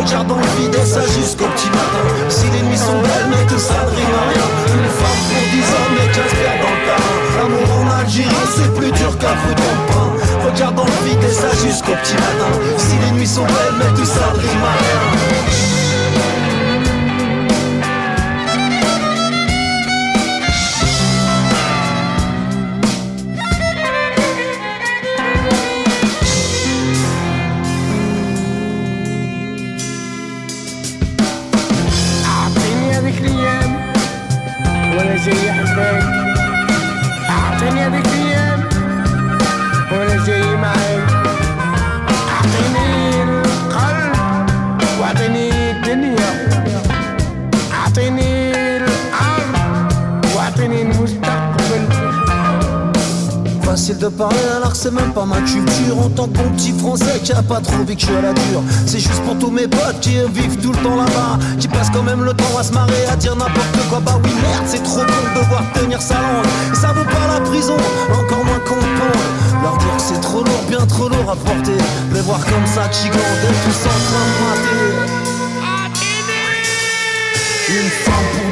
[0.00, 2.04] Regardons le vide et ça jusqu'au petit matin.
[2.28, 4.48] Si les nuits sont belles mais tout ça ne rime à rien.
[4.74, 6.90] Une femme pour 10 hommes et 15 verres dans le
[7.36, 10.08] L'amour en Algérie c'est plus dur qu'un feu de pain.
[10.46, 12.50] Regardons le vide et ça jusqu'au petit matin.
[12.78, 15.79] Si les nuits sont belles mais tout ça ne rime à rien
[54.80, 55.98] c'est même pas ma culture.
[55.98, 58.62] En tant que petit français qui a pas trop vécu à la dure.
[58.86, 61.38] C'est juste pour tous mes potes qui vivent tout le temps là-bas.
[61.58, 64.00] Qui passent quand même le temps à se marrer, à dire n'importe quoi.
[64.00, 66.46] Bah oui merde c'est trop con de devoir tenir sa langue.
[66.72, 67.76] Et ça vaut pas la prison,
[68.10, 71.76] encore moins qu'on le Leur dire c'est trop lourd, bien trop lourd à porter.
[72.14, 74.99] Les voir comme ça grandent, tous en train de mater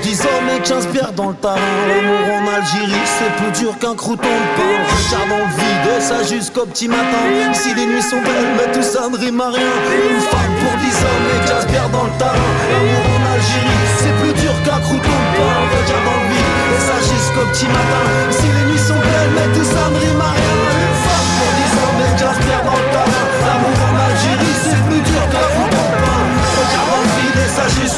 [0.09, 1.61] 10 hommes et 15 pierres dans le talon.
[1.87, 4.77] L'amour en Algérie, c'est plus dur qu'un crouton de pain.
[4.89, 7.53] Regard dans le vide, ça jusqu'au petit matin.
[7.53, 9.69] Si les nuits sont belles, mais tout ça ne rime à rien.
[9.69, 12.51] Une femme pour 10 hommes et 15 pierres dans le talon.
[12.73, 15.57] L'amour en Algérie, c'est plus dur qu'un crouton de pain.
[15.77, 18.05] Regard dans le vide, ça jusqu'au petit matin.
[18.31, 20.58] Si les nuits sont belles, mais tout ça ne rime à rien.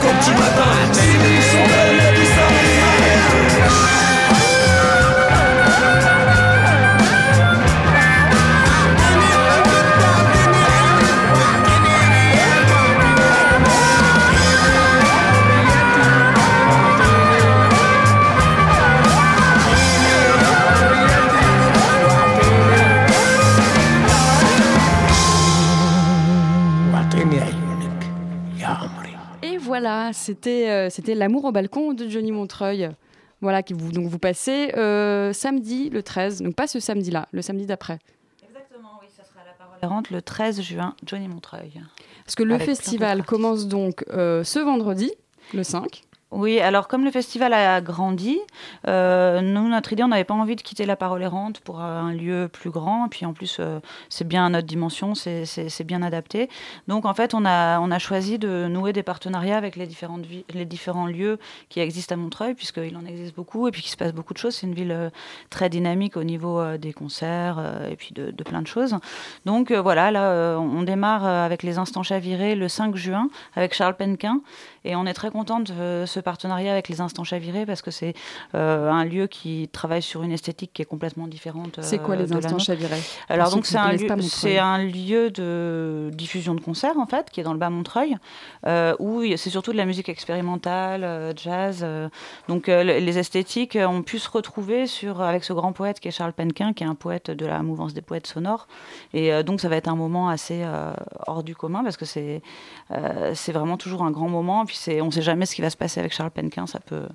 [0.01, 0.70] Jusqu'au petit matin
[29.81, 32.91] voilà, c'était euh, c'était l'amour au balcon de Johnny Montreuil.
[33.41, 37.41] Voilà, qui vous, donc vous passez euh, samedi le 13, donc pas ce samedi-là, le
[37.41, 37.99] samedi d'après.
[38.47, 41.81] Exactement, oui, ça sera la parole le 13 juin, Johnny Montreuil.
[42.26, 45.11] Parce que le festival commence donc euh, ce vendredi,
[45.55, 46.03] le 5.
[46.33, 48.39] Oui, alors comme le festival a grandi,
[48.87, 52.12] euh, nous, notre idée, on n'avait pas envie de quitter la parole errante pour un
[52.12, 53.07] lieu plus grand.
[53.07, 56.49] Et puis en plus, euh, c'est bien à notre dimension, c'est bien adapté.
[56.87, 60.24] Donc en fait, on a, on a choisi de nouer des partenariats avec les, différentes
[60.55, 63.97] les différents lieux qui existent à Montreuil, puisqu'il en existe beaucoup et puis qu'il se
[63.97, 64.55] passe beaucoup de choses.
[64.55, 65.11] C'est une ville euh,
[65.51, 67.59] très dynamique au niveau des concerts
[67.91, 68.97] et puis de, de, plein de choses.
[69.47, 74.41] Donc voilà, là, on démarre avec les instants chavirés le 5 juin avec Charles Penquin.
[74.85, 78.14] Et on est très content de ce partenariat avec les Instants Chavirés parce que c'est
[78.55, 81.78] euh, un lieu qui travaille sur une esthétique qui est complètement différente.
[81.83, 83.01] c'est quoi les Instants Chavirés?
[83.28, 87.41] Alors donc c'est un, lieu, c'est un lieu de diffusion de concerts en fait qui
[87.41, 88.16] est dans le bas Montreuil
[88.66, 91.87] euh, où c'est surtout de la musique expérimentale, euh, jazz.
[92.49, 96.33] donc les esthétiques ont pu se retrouver sur avec ce grand poète qui est Charles
[96.33, 98.66] Penquin qui est un poète de la mouvance des poètes sonores
[99.12, 100.64] et donc ça va être un moment assez
[101.26, 102.43] hors du commun parce que c'est
[103.35, 104.61] c'est vraiment toujours un grand moment
[105.01, 107.07] on ne sait jamais ce qui va se passer avec Charles Penquin, ça peut,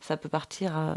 [0.00, 0.94] ça peut partir euh,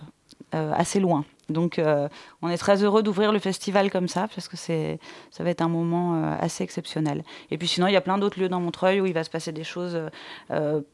[0.56, 1.26] euh, assez loin.
[1.50, 2.08] Donc euh,
[2.42, 5.68] on est très heureux d'ouvrir le festival comme ça, parce que ça va être un
[5.68, 7.24] moment assez exceptionnel.
[7.52, 9.30] Et puis sinon, il y a plein d'autres lieux dans Montreuil où il va se
[9.30, 10.00] passer des choses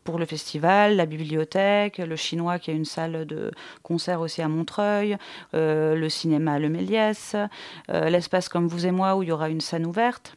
[0.04, 3.52] pour le festival, la bibliothèque, le chinois qui a une salle de
[3.84, 5.18] concert aussi à Montreuil,
[5.54, 7.36] le cinéma Le Méliès,
[7.88, 10.36] l'espace comme vous et moi où il y aura une scène ouverte,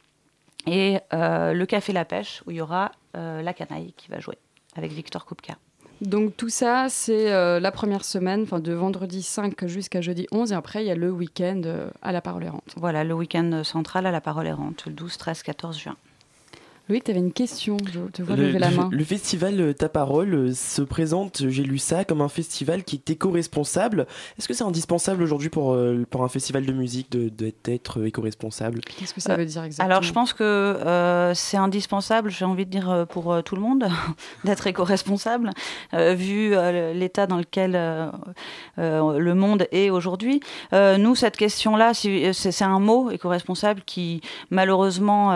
[0.67, 4.37] et le café La Pêche où il y aura la canaille qui va jouer
[4.77, 5.57] avec Victor Kupka.
[6.01, 10.55] Donc tout ça, c'est euh, la première semaine, de vendredi 5 jusqu'à jeudi 11, et
[10.55, 12.75] après il y a le week-end euh, à la Parole errante.
[12.77, 15.97] Voilà, le week-end central à la Parole errante, le 12, 13, 14 juin.
[16.91, 18.89] Oui, tu avais une question, je te vois lever la main.
[18.91, 22.97] Le, festival euh, Ta Parole euh, se présente, j'ai lu ça, comme un festival qui
[22.97, 24.09] est éco-responsable.
[24.37, 28.81] Est-ce que c'est indispensable aujourd'hui pour, euh, pour un festival de musique d'être de, éco-responsable?
[28.81, 29.89] Qu'est-ce que ça veut dire exactement?
[29.89, 33.87] Alors, je pense que c'est indispensable, j'ai envie de dire, pour tout le monde,
[34.45, 35.51] d'être éco-responsable,
[35.93, 36.57] vu
[36.95, 37.73] l'état dans lequel
[38.77, 40.41] le monde est aujourd'hui.
[40.73, 45.33] nous, cette question-là, c'est un mot éco-responsable qui, malheureusement,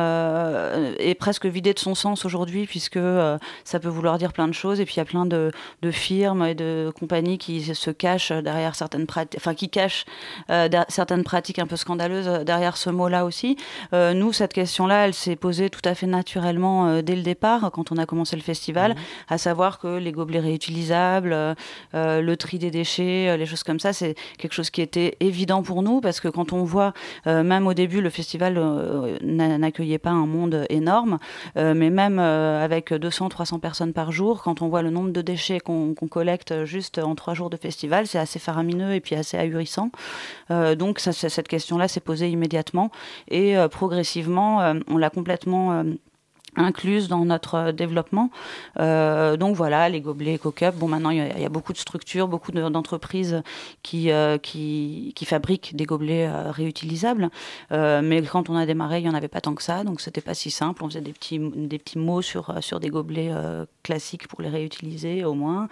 [0.99, 4.53] est presque vidé de son sens aujourd'hui, puisque euh, ça peut vouloir dire plein de
[4.53, 4.81] choses.
[4.81, 5.51] Et puis il y a plein de,
[5.91, 10.07] firmes et de compagnies qui se cachent derrière certaines pratiques, enfin qui cachent
[10.51, 13.57] euh, certaines pratiques un peu scandaleuses derrière ce mot-là aussi.
[13.93, 17.93] Euh, nous, cette question-là, elle s'est posée tout à fait naturellement dès le départ, quand
[17.93, 18.97] on a commencé le festival, mmh.
[19.29, 21.55] à savoir que les gobelets réutilisables,
[21.93, 25.83] le tri des déchets, les choses comme ça, c'est quelque chose qui était évident pour
[25.83, 26.93] nous, parce que quand on voit,
[27.27, 28.59] même au début, le festival
[29.23, 31.19] n'accueillait pas un monde énorme.
[31.57, 35.23] Euh, mais même euh, avec 200-300 personnes par jour, quand on voit le nombre de
[35.23, 39.37] déchets qu'on collecte juste en trois jours de festival, c'est assez faramineux et puis assez
[39.37, 39.91] ahurissant.
[40.51, 42.91] Euh, donc cette question-là s'est posée immédiatement
[43.29, 45.85] et progressivement, on l'a complètement
[46.57, 48.31] incluse dans notre euh, développement.
[48.81, 50.75] Euh, donc voilà, les gobelets EcoCup.
[50.75, 53.43] Bon, maintenant, il y, a beaucoup de structures, beaucoup d'entreprises
[53.83, 57.31] qui, euh, qui, qui, fabriquent des gobelets réutilisables.
[57.71, 60.21] mais quand on a démarré, il n'y en avait pas tant que ça, donc c'était
[60.21, 60.85] pas si simple.
[60.85, 63.33] On faisait des petits, des petits mots sur, sur des gobelets
[63.83, 65.69] classiques pour les réutiliser, au moins.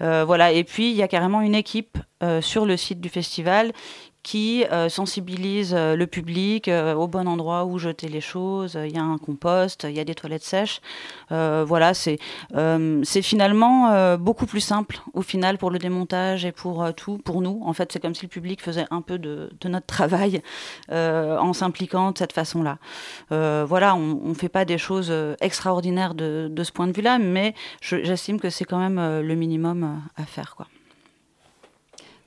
[0.00, 1.98] voilà, et puis il y a carrément une équipe
[2.40, 3.72] sur le site du festival
[4.22, 8.78] qui euh, sensibilise euh, le public euh, au bon endroit où jeter les choses.
[8.82, 10.80] Il y a un compost, il y a des toilettes sèches.
[11.30, 12.18] voilà, c'est
[13.02, 17.60] c'est finalement beaucoup plus simple au final pour le démontage et pour tout, pour nous.
[17.64, 20.42] En fait, c'est comme si le public faisait un peu de, notre travail
[20.90, 22.78] en s'impliquant de cette façon-là.
[23.30, 27.54] voilà, on ne fait pas des choses extraordinaires de, de ce point de vue-là, mais
[27.80, 30.54] j'estime que c'est quand même le minimum à faire.
[30.56, 30.66] Quoi.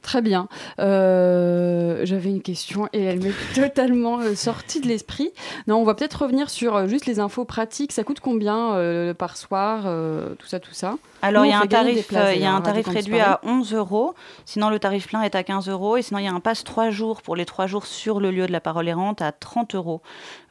[0.04, 0.50] Très bien.
[0.80, 5.32] Euh, j'avais une question et elle m'est totalement euh, sortie de l'esprit.
[5.66, 7.94] Non, on va peut-être revenir sur euh, juste les infos pratiques.
[7.94, 8.54] Ça coûte combien
[9.18, 9.84] par soir,
[10.38, 10.96] tout ça, tout ça?
[11.22, 14.14] Alors, il y a un tarif, il y a un tarif réduit à 11 euros.
[14.46, 15.96] Sinon, le tarif plein est à 15 euros.
[15.96, 18.30] Et sinon, il y a un passe 3 jours pour les 3 jours sur le
[18.30, 20.02] lieu de la parole errante à 30 euros.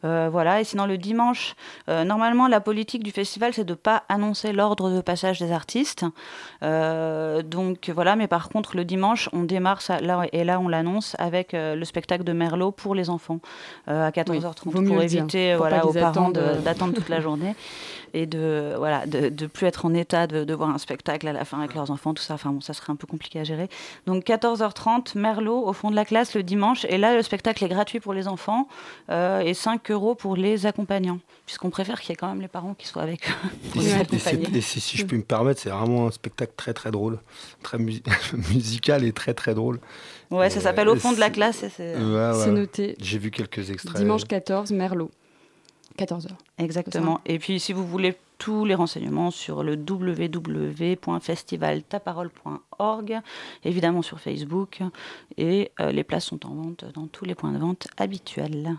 [0.03, 0.61] Voilà.
[0.61, 1.55] Et sinon, le dimanche,
[1.89, 6.07] normalement, la politique du festival, c'est de ne pas annoncer l'ordre de passage des artistes.
[6.63, 8.17] Donc, voilà.
[8.17, 11.85] Mais par contre, le dimanche, on démarre ça, là, et là, on l'annonce avec le
[11.85, 13.41] spectacle de Merlot pour les enfants
[13.87, 17.55] à 14h30 pour éviter voilà, aux parents d'attendre toute la journée
[18.15, 21.33] et de voilà de, de plus être en état de, de, voir un spectacle à
[21.33, 22.35] la fin avec leurs enfants, tout ça.
[22.35, 23.69] Enfin bon, ça serait un peu compliqué à gérer.
[24.07, 26.85] Donc 14h30, Merlot au fond de la classe le dimanche.
[26.89, 28.69] Et là, le spectacle est gratuit pour les enfants
[29.11, 32.49] euh, et 5 euros pour les accompagnants, puisqu'on préfère qu'il y ait quand même les
[32.49, 33.81] parents qui soient avec eux.
[33.81, 37.19] Et, si, si, je puis me permettre, c'est vraiment un spectacle très très drôle,
[37.63, 37.79] très
[38.55, 39.81] musical et très très drôle.
[40.31, 41.65] Ouais, ça s'appelle Au fond de la classe.
[41.77, 42.97] C'est noté.
[43.01, 43.97] J'ai vu quelques extraits.
[43.97, 45.11] Dimanche 14, Merlot.
[45.99, 46.29] 14h.
[46.59, 47.21] Exactement.
[47.27, 52.61] Et puis si vous voulez tous les renseignements sur le www.festivaltaparole.org,
[53.65, 54.83] évidemment sur Facebook,
[55.37, 58.77] et euh, les places sont en vente dans tous les points de vente habituels.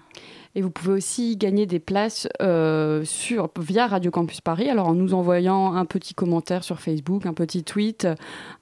[0.55, 4.93] Et vous pouvez aussi gagner des places euh, sur, via Radio Campus Paris, alors en
[4.93, 8.07] nous envoyant un petit commentaire sur Facebook, un petit tweet,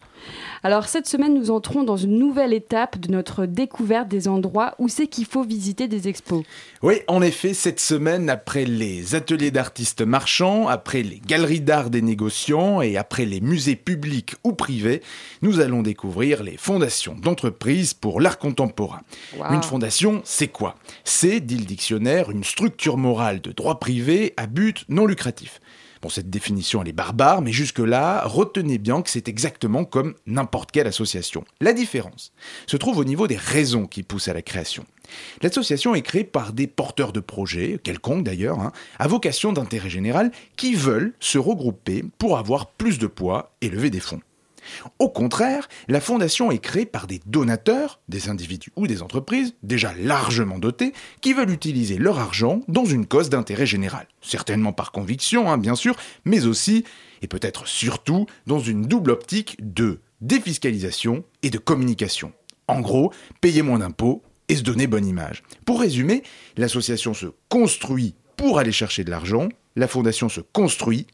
[0.64, 4.88] Alors cette semaine, nous entrons dans une nouvelle étape de notre découverte des endroits où
[4.88, 6.44] c'est qu'il faut visiter des expos.
[6.82, 12.02] Oui, en effet, cette semaine, après les ateliers d'artistes marchands, après les galeries d'art des
[12.02, 15.02] négociants et après les musées publics ou privés,
[15.42, 19.02] nous allons découvrir les fondations d'entreprises pour l'art contemporain.
[19.52, 20.76] Une fondation, c'est quoi?
[21.04, 25.62] C'est, dit le dictionnaire, une structure morale de droit privé à but non lucratif.
[26.10, 31.44] Cette définition, est barbare, mais jusque-là, retenez bien que c'est exactement comme n'importe quelle association.
[31.62, 32.32] La différence
[32.66, 34.86] se trouve au niveau des raisons qui poussent à la création.
[35.42, 40.32] L'association est créée par des porteurs de projets, quelconques d'ailleurs, hein, à vocation d'intérêt général,
[40.56, 44.22] qui veulent se regrouper pour avoir plus de poids et lever des fonds.
[45.00, 49.94] Au contraire, la fondation est créée par des donateurs, des individus ou des entreprises déjà
[50.00, 54.08] largement dotés, qui veulent utiliser leur argent dans une cause d'intérêt général.
[54.22, 55.96] Certainement par conviction, hein, bien sûr,
[56.26, 56.84] mais aussi,
[57.22, 62.34] et peut-être surtout, dans une double optique de défiscalisation et de communication.
[62.68, 65.44] En gros, payer moins d'impôts et se donner bonne image.
[65.66, 66.24] Pour résumer,
[66.58, 71.08] l'association se construit pour aller chercher de l'argent, la fondation se construit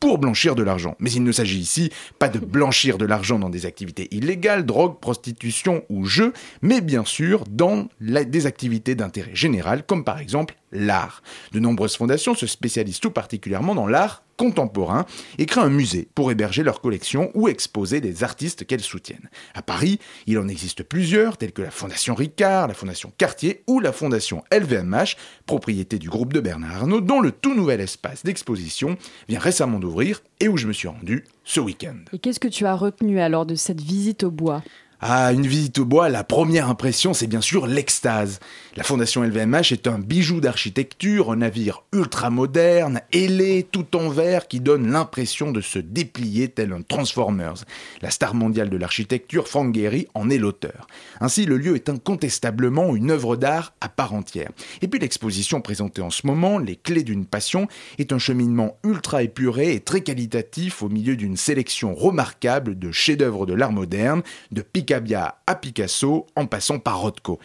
[0.00, 0.96] pour blanchir de l'argent.
[0.98, 4.98] Mais il ne s'agit ici pas de blanchir de l'argent dans des activités illégales, drogue,
[5.00, 6.32] prostitution ou jeux,
[6.62, 11.22] mais bien sûr dans des activités d'intérêt général, comme par exemple l'art.
[11.52, 15.06] De nombreuses fondations se spécialisent tout particulièrement dans l'art contemporains
[15.38, 19.30] et créent un musée pour héberger leurs collections ou exposer des artistes qu'elles soutiennent.
[19.54, 23.80] À Paris, il en existe plusieurs, tels que la Fondation Ricard, la Fondation Cartier ou
[23.80, 25.16] la Fondation LVMH,
[25.46, 28.96] propriété du groupe de Bernard Arnault, dont le tout nouvel espace d'exposition
[29.28, 31.96] vient récemment d'ouvrir et où je me suis rendu ce week-end.
[32.12, 34.62] Et qu'est-ce que tu as retenu alors de cette visite au bois?
[35.00, 38.40] Ah, une visite au bois, la première impression, c'est bien sûr l'extase.
[38.76, 44.48] La fondation LVMH est un bijou d'architecture, un navire ultra moderne, ailé, tout en verre,
[44.48, 47.64] qui donne l'impression de se déplier tel un Transformers.
[48.00, 50.86] La star mondiale de l'architecture, Frank Gehry, en est l'auteur.
[51.20, 54.50] Ainsi, le lieu est incontestablement une œuvre d'art à part entière.
[54.80, 57.68] Et puis l'exposition présentée en ce moment, Les clés d'une passion,
[57.98, 63.46] est un cheminement ultra épuré et très qualitatif au milieu d'une sélection remarquable de chefs-d'œuvre
[63.46, 64.22] de l'art moderne,
[64.52, 67.40] de Picabia à Picasso, en passant par Rothko.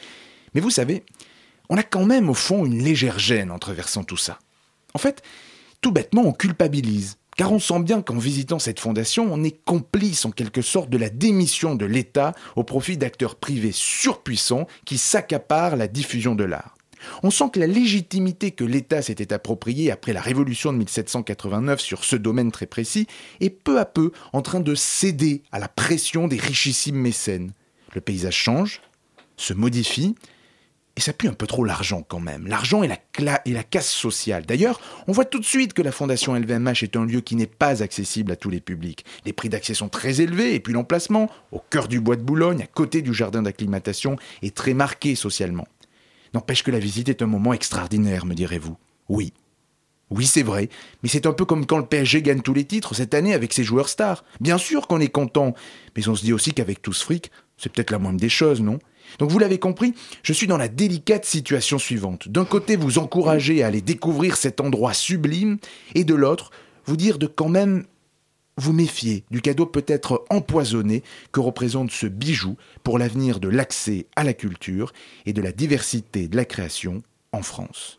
[0.54, 1.04] Mais vous savez,
[1.70, 4.38] on a quand même au fond une légère gêne en traversant tout ça.
[4.94, 5.24] En fait,
[5.82, 7.18] tout bêtement, on culpabilise.
[7.36, 11.00] Car on sent bien qu'en visitant cette fondation, on est complice en quelque sorte de
[11.00, 16.76] la démission de l'État au profit d'acteurs privés surpuissants qui s'accaparent la diffusion de l'art.
[17.24, 22.04] On sent que la légitimité que l'État s'était appropriée après la Révolution de 1789 sur
[22.04, 23.08] ce domaine très précis
[23.39, 27.52] est peu à peu en train de céder à la pression des richissimes mécènes.
[27.93, 28.82] Le paysage change,
[29.38, 30.16] se modifie,
[30.97, 32.47] et ça pue un peu trop l'argent quand même.
[32.47, 34.45] L'argent et la, et la casse sociale.
[34.45, 37.47] D'ailleurs, on voit tout de suite que la Fondation LVMH est un lieu qui n'est
[37.47, 39.06] pas accessible à tous les publics.
[39.26, 42.62] Les prix d'accès sont très élevés et puis l'emplacement, au cœur du bois de Boulogne,
[42.62, 45.68] à côté du jardin d'acclimatation, est très marqué socialement.
[46.34, 48.78] N'empêche que la visite est un moment extraordinaire, me direz-vous.
[49.10, 49.34] Oui.
[50.10, 50.68] Oui, c'est vrai,
[51.02, 53.54] mais c'est un peu comme quand le PSG gagne tous les titres cette année avec
[53.54, 54.26] ses joueurs stars.
[54.42, 55.54] Bien sûr qu'on est content,
[55.96, 58.62] mais on se dit aussi qu'avec tout ce fric, c'est peut-être la moindre des choses,
[58.62, 58.80] non?
[59.20, 62.28] Donc vous l'avez compris, je suis dans la délicate situation suivante.
[62.28, 65.60] D'un côté, vous encourager à aller découvrir cet endroit sublime,
[65.96, 66.52] et de l'autre,
[66.86, 67.86] vous dire de quand même
[68.62, 71.01] vous méfier du cadeau peut-être empoisonné
[71.32, 74.93] que représente ce bijou pour l'avenir de l'accès à la culture
[75.26, 77.01] et de la diversité de la création
[77.32, 77.97] en France.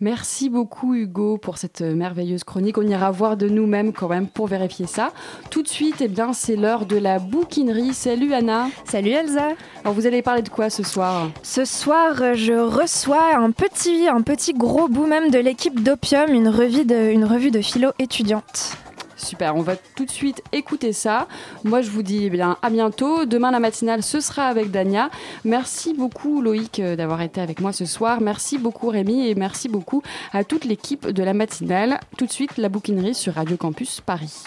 [0.00, 2.78] Merci beaucoup Hugo pour cette merveilleuse chronique.
[2.78, 5.12] On ira voir de nous-mêmes quand même pour vérifier ça.
[5.50, 7.92] Tout de suite, eh bien, c'est l'heure de la bouquinerie.
[7.92, 8.68] Salut Anna.
[8.86, 9.50] Salut Elsa.
[9.82, 11.30] Alors vous allez parler de quoi ce soir?
[11.42, 16.48] Ce soir, je reçois un petit, un petit gros bout même de l'équipe d'Opium, une
[16.48, 18.78] revue de, une revue de philo étudiante.
[19.20, 21.28] Super, on va tout de suite écouter ça.
[21.64, 23.26] Moi, je vous dis eh bien à bientôt.
[23.26, 25.10] Demain, la matinale, ce sera avec Dania.
[25.44, 28.20] Merci beaucoup, Loïc, euh, d'avoir été avec moi ce soir.
[28.20, 30.02] Merci beaucoup, Rémi, et merci beaucoup
[30.32, 32.00] à toute l'équipe de la matinale.
[32.16, 34.44] Tout de suite, la bouquinerie sur Radio Campus Paris.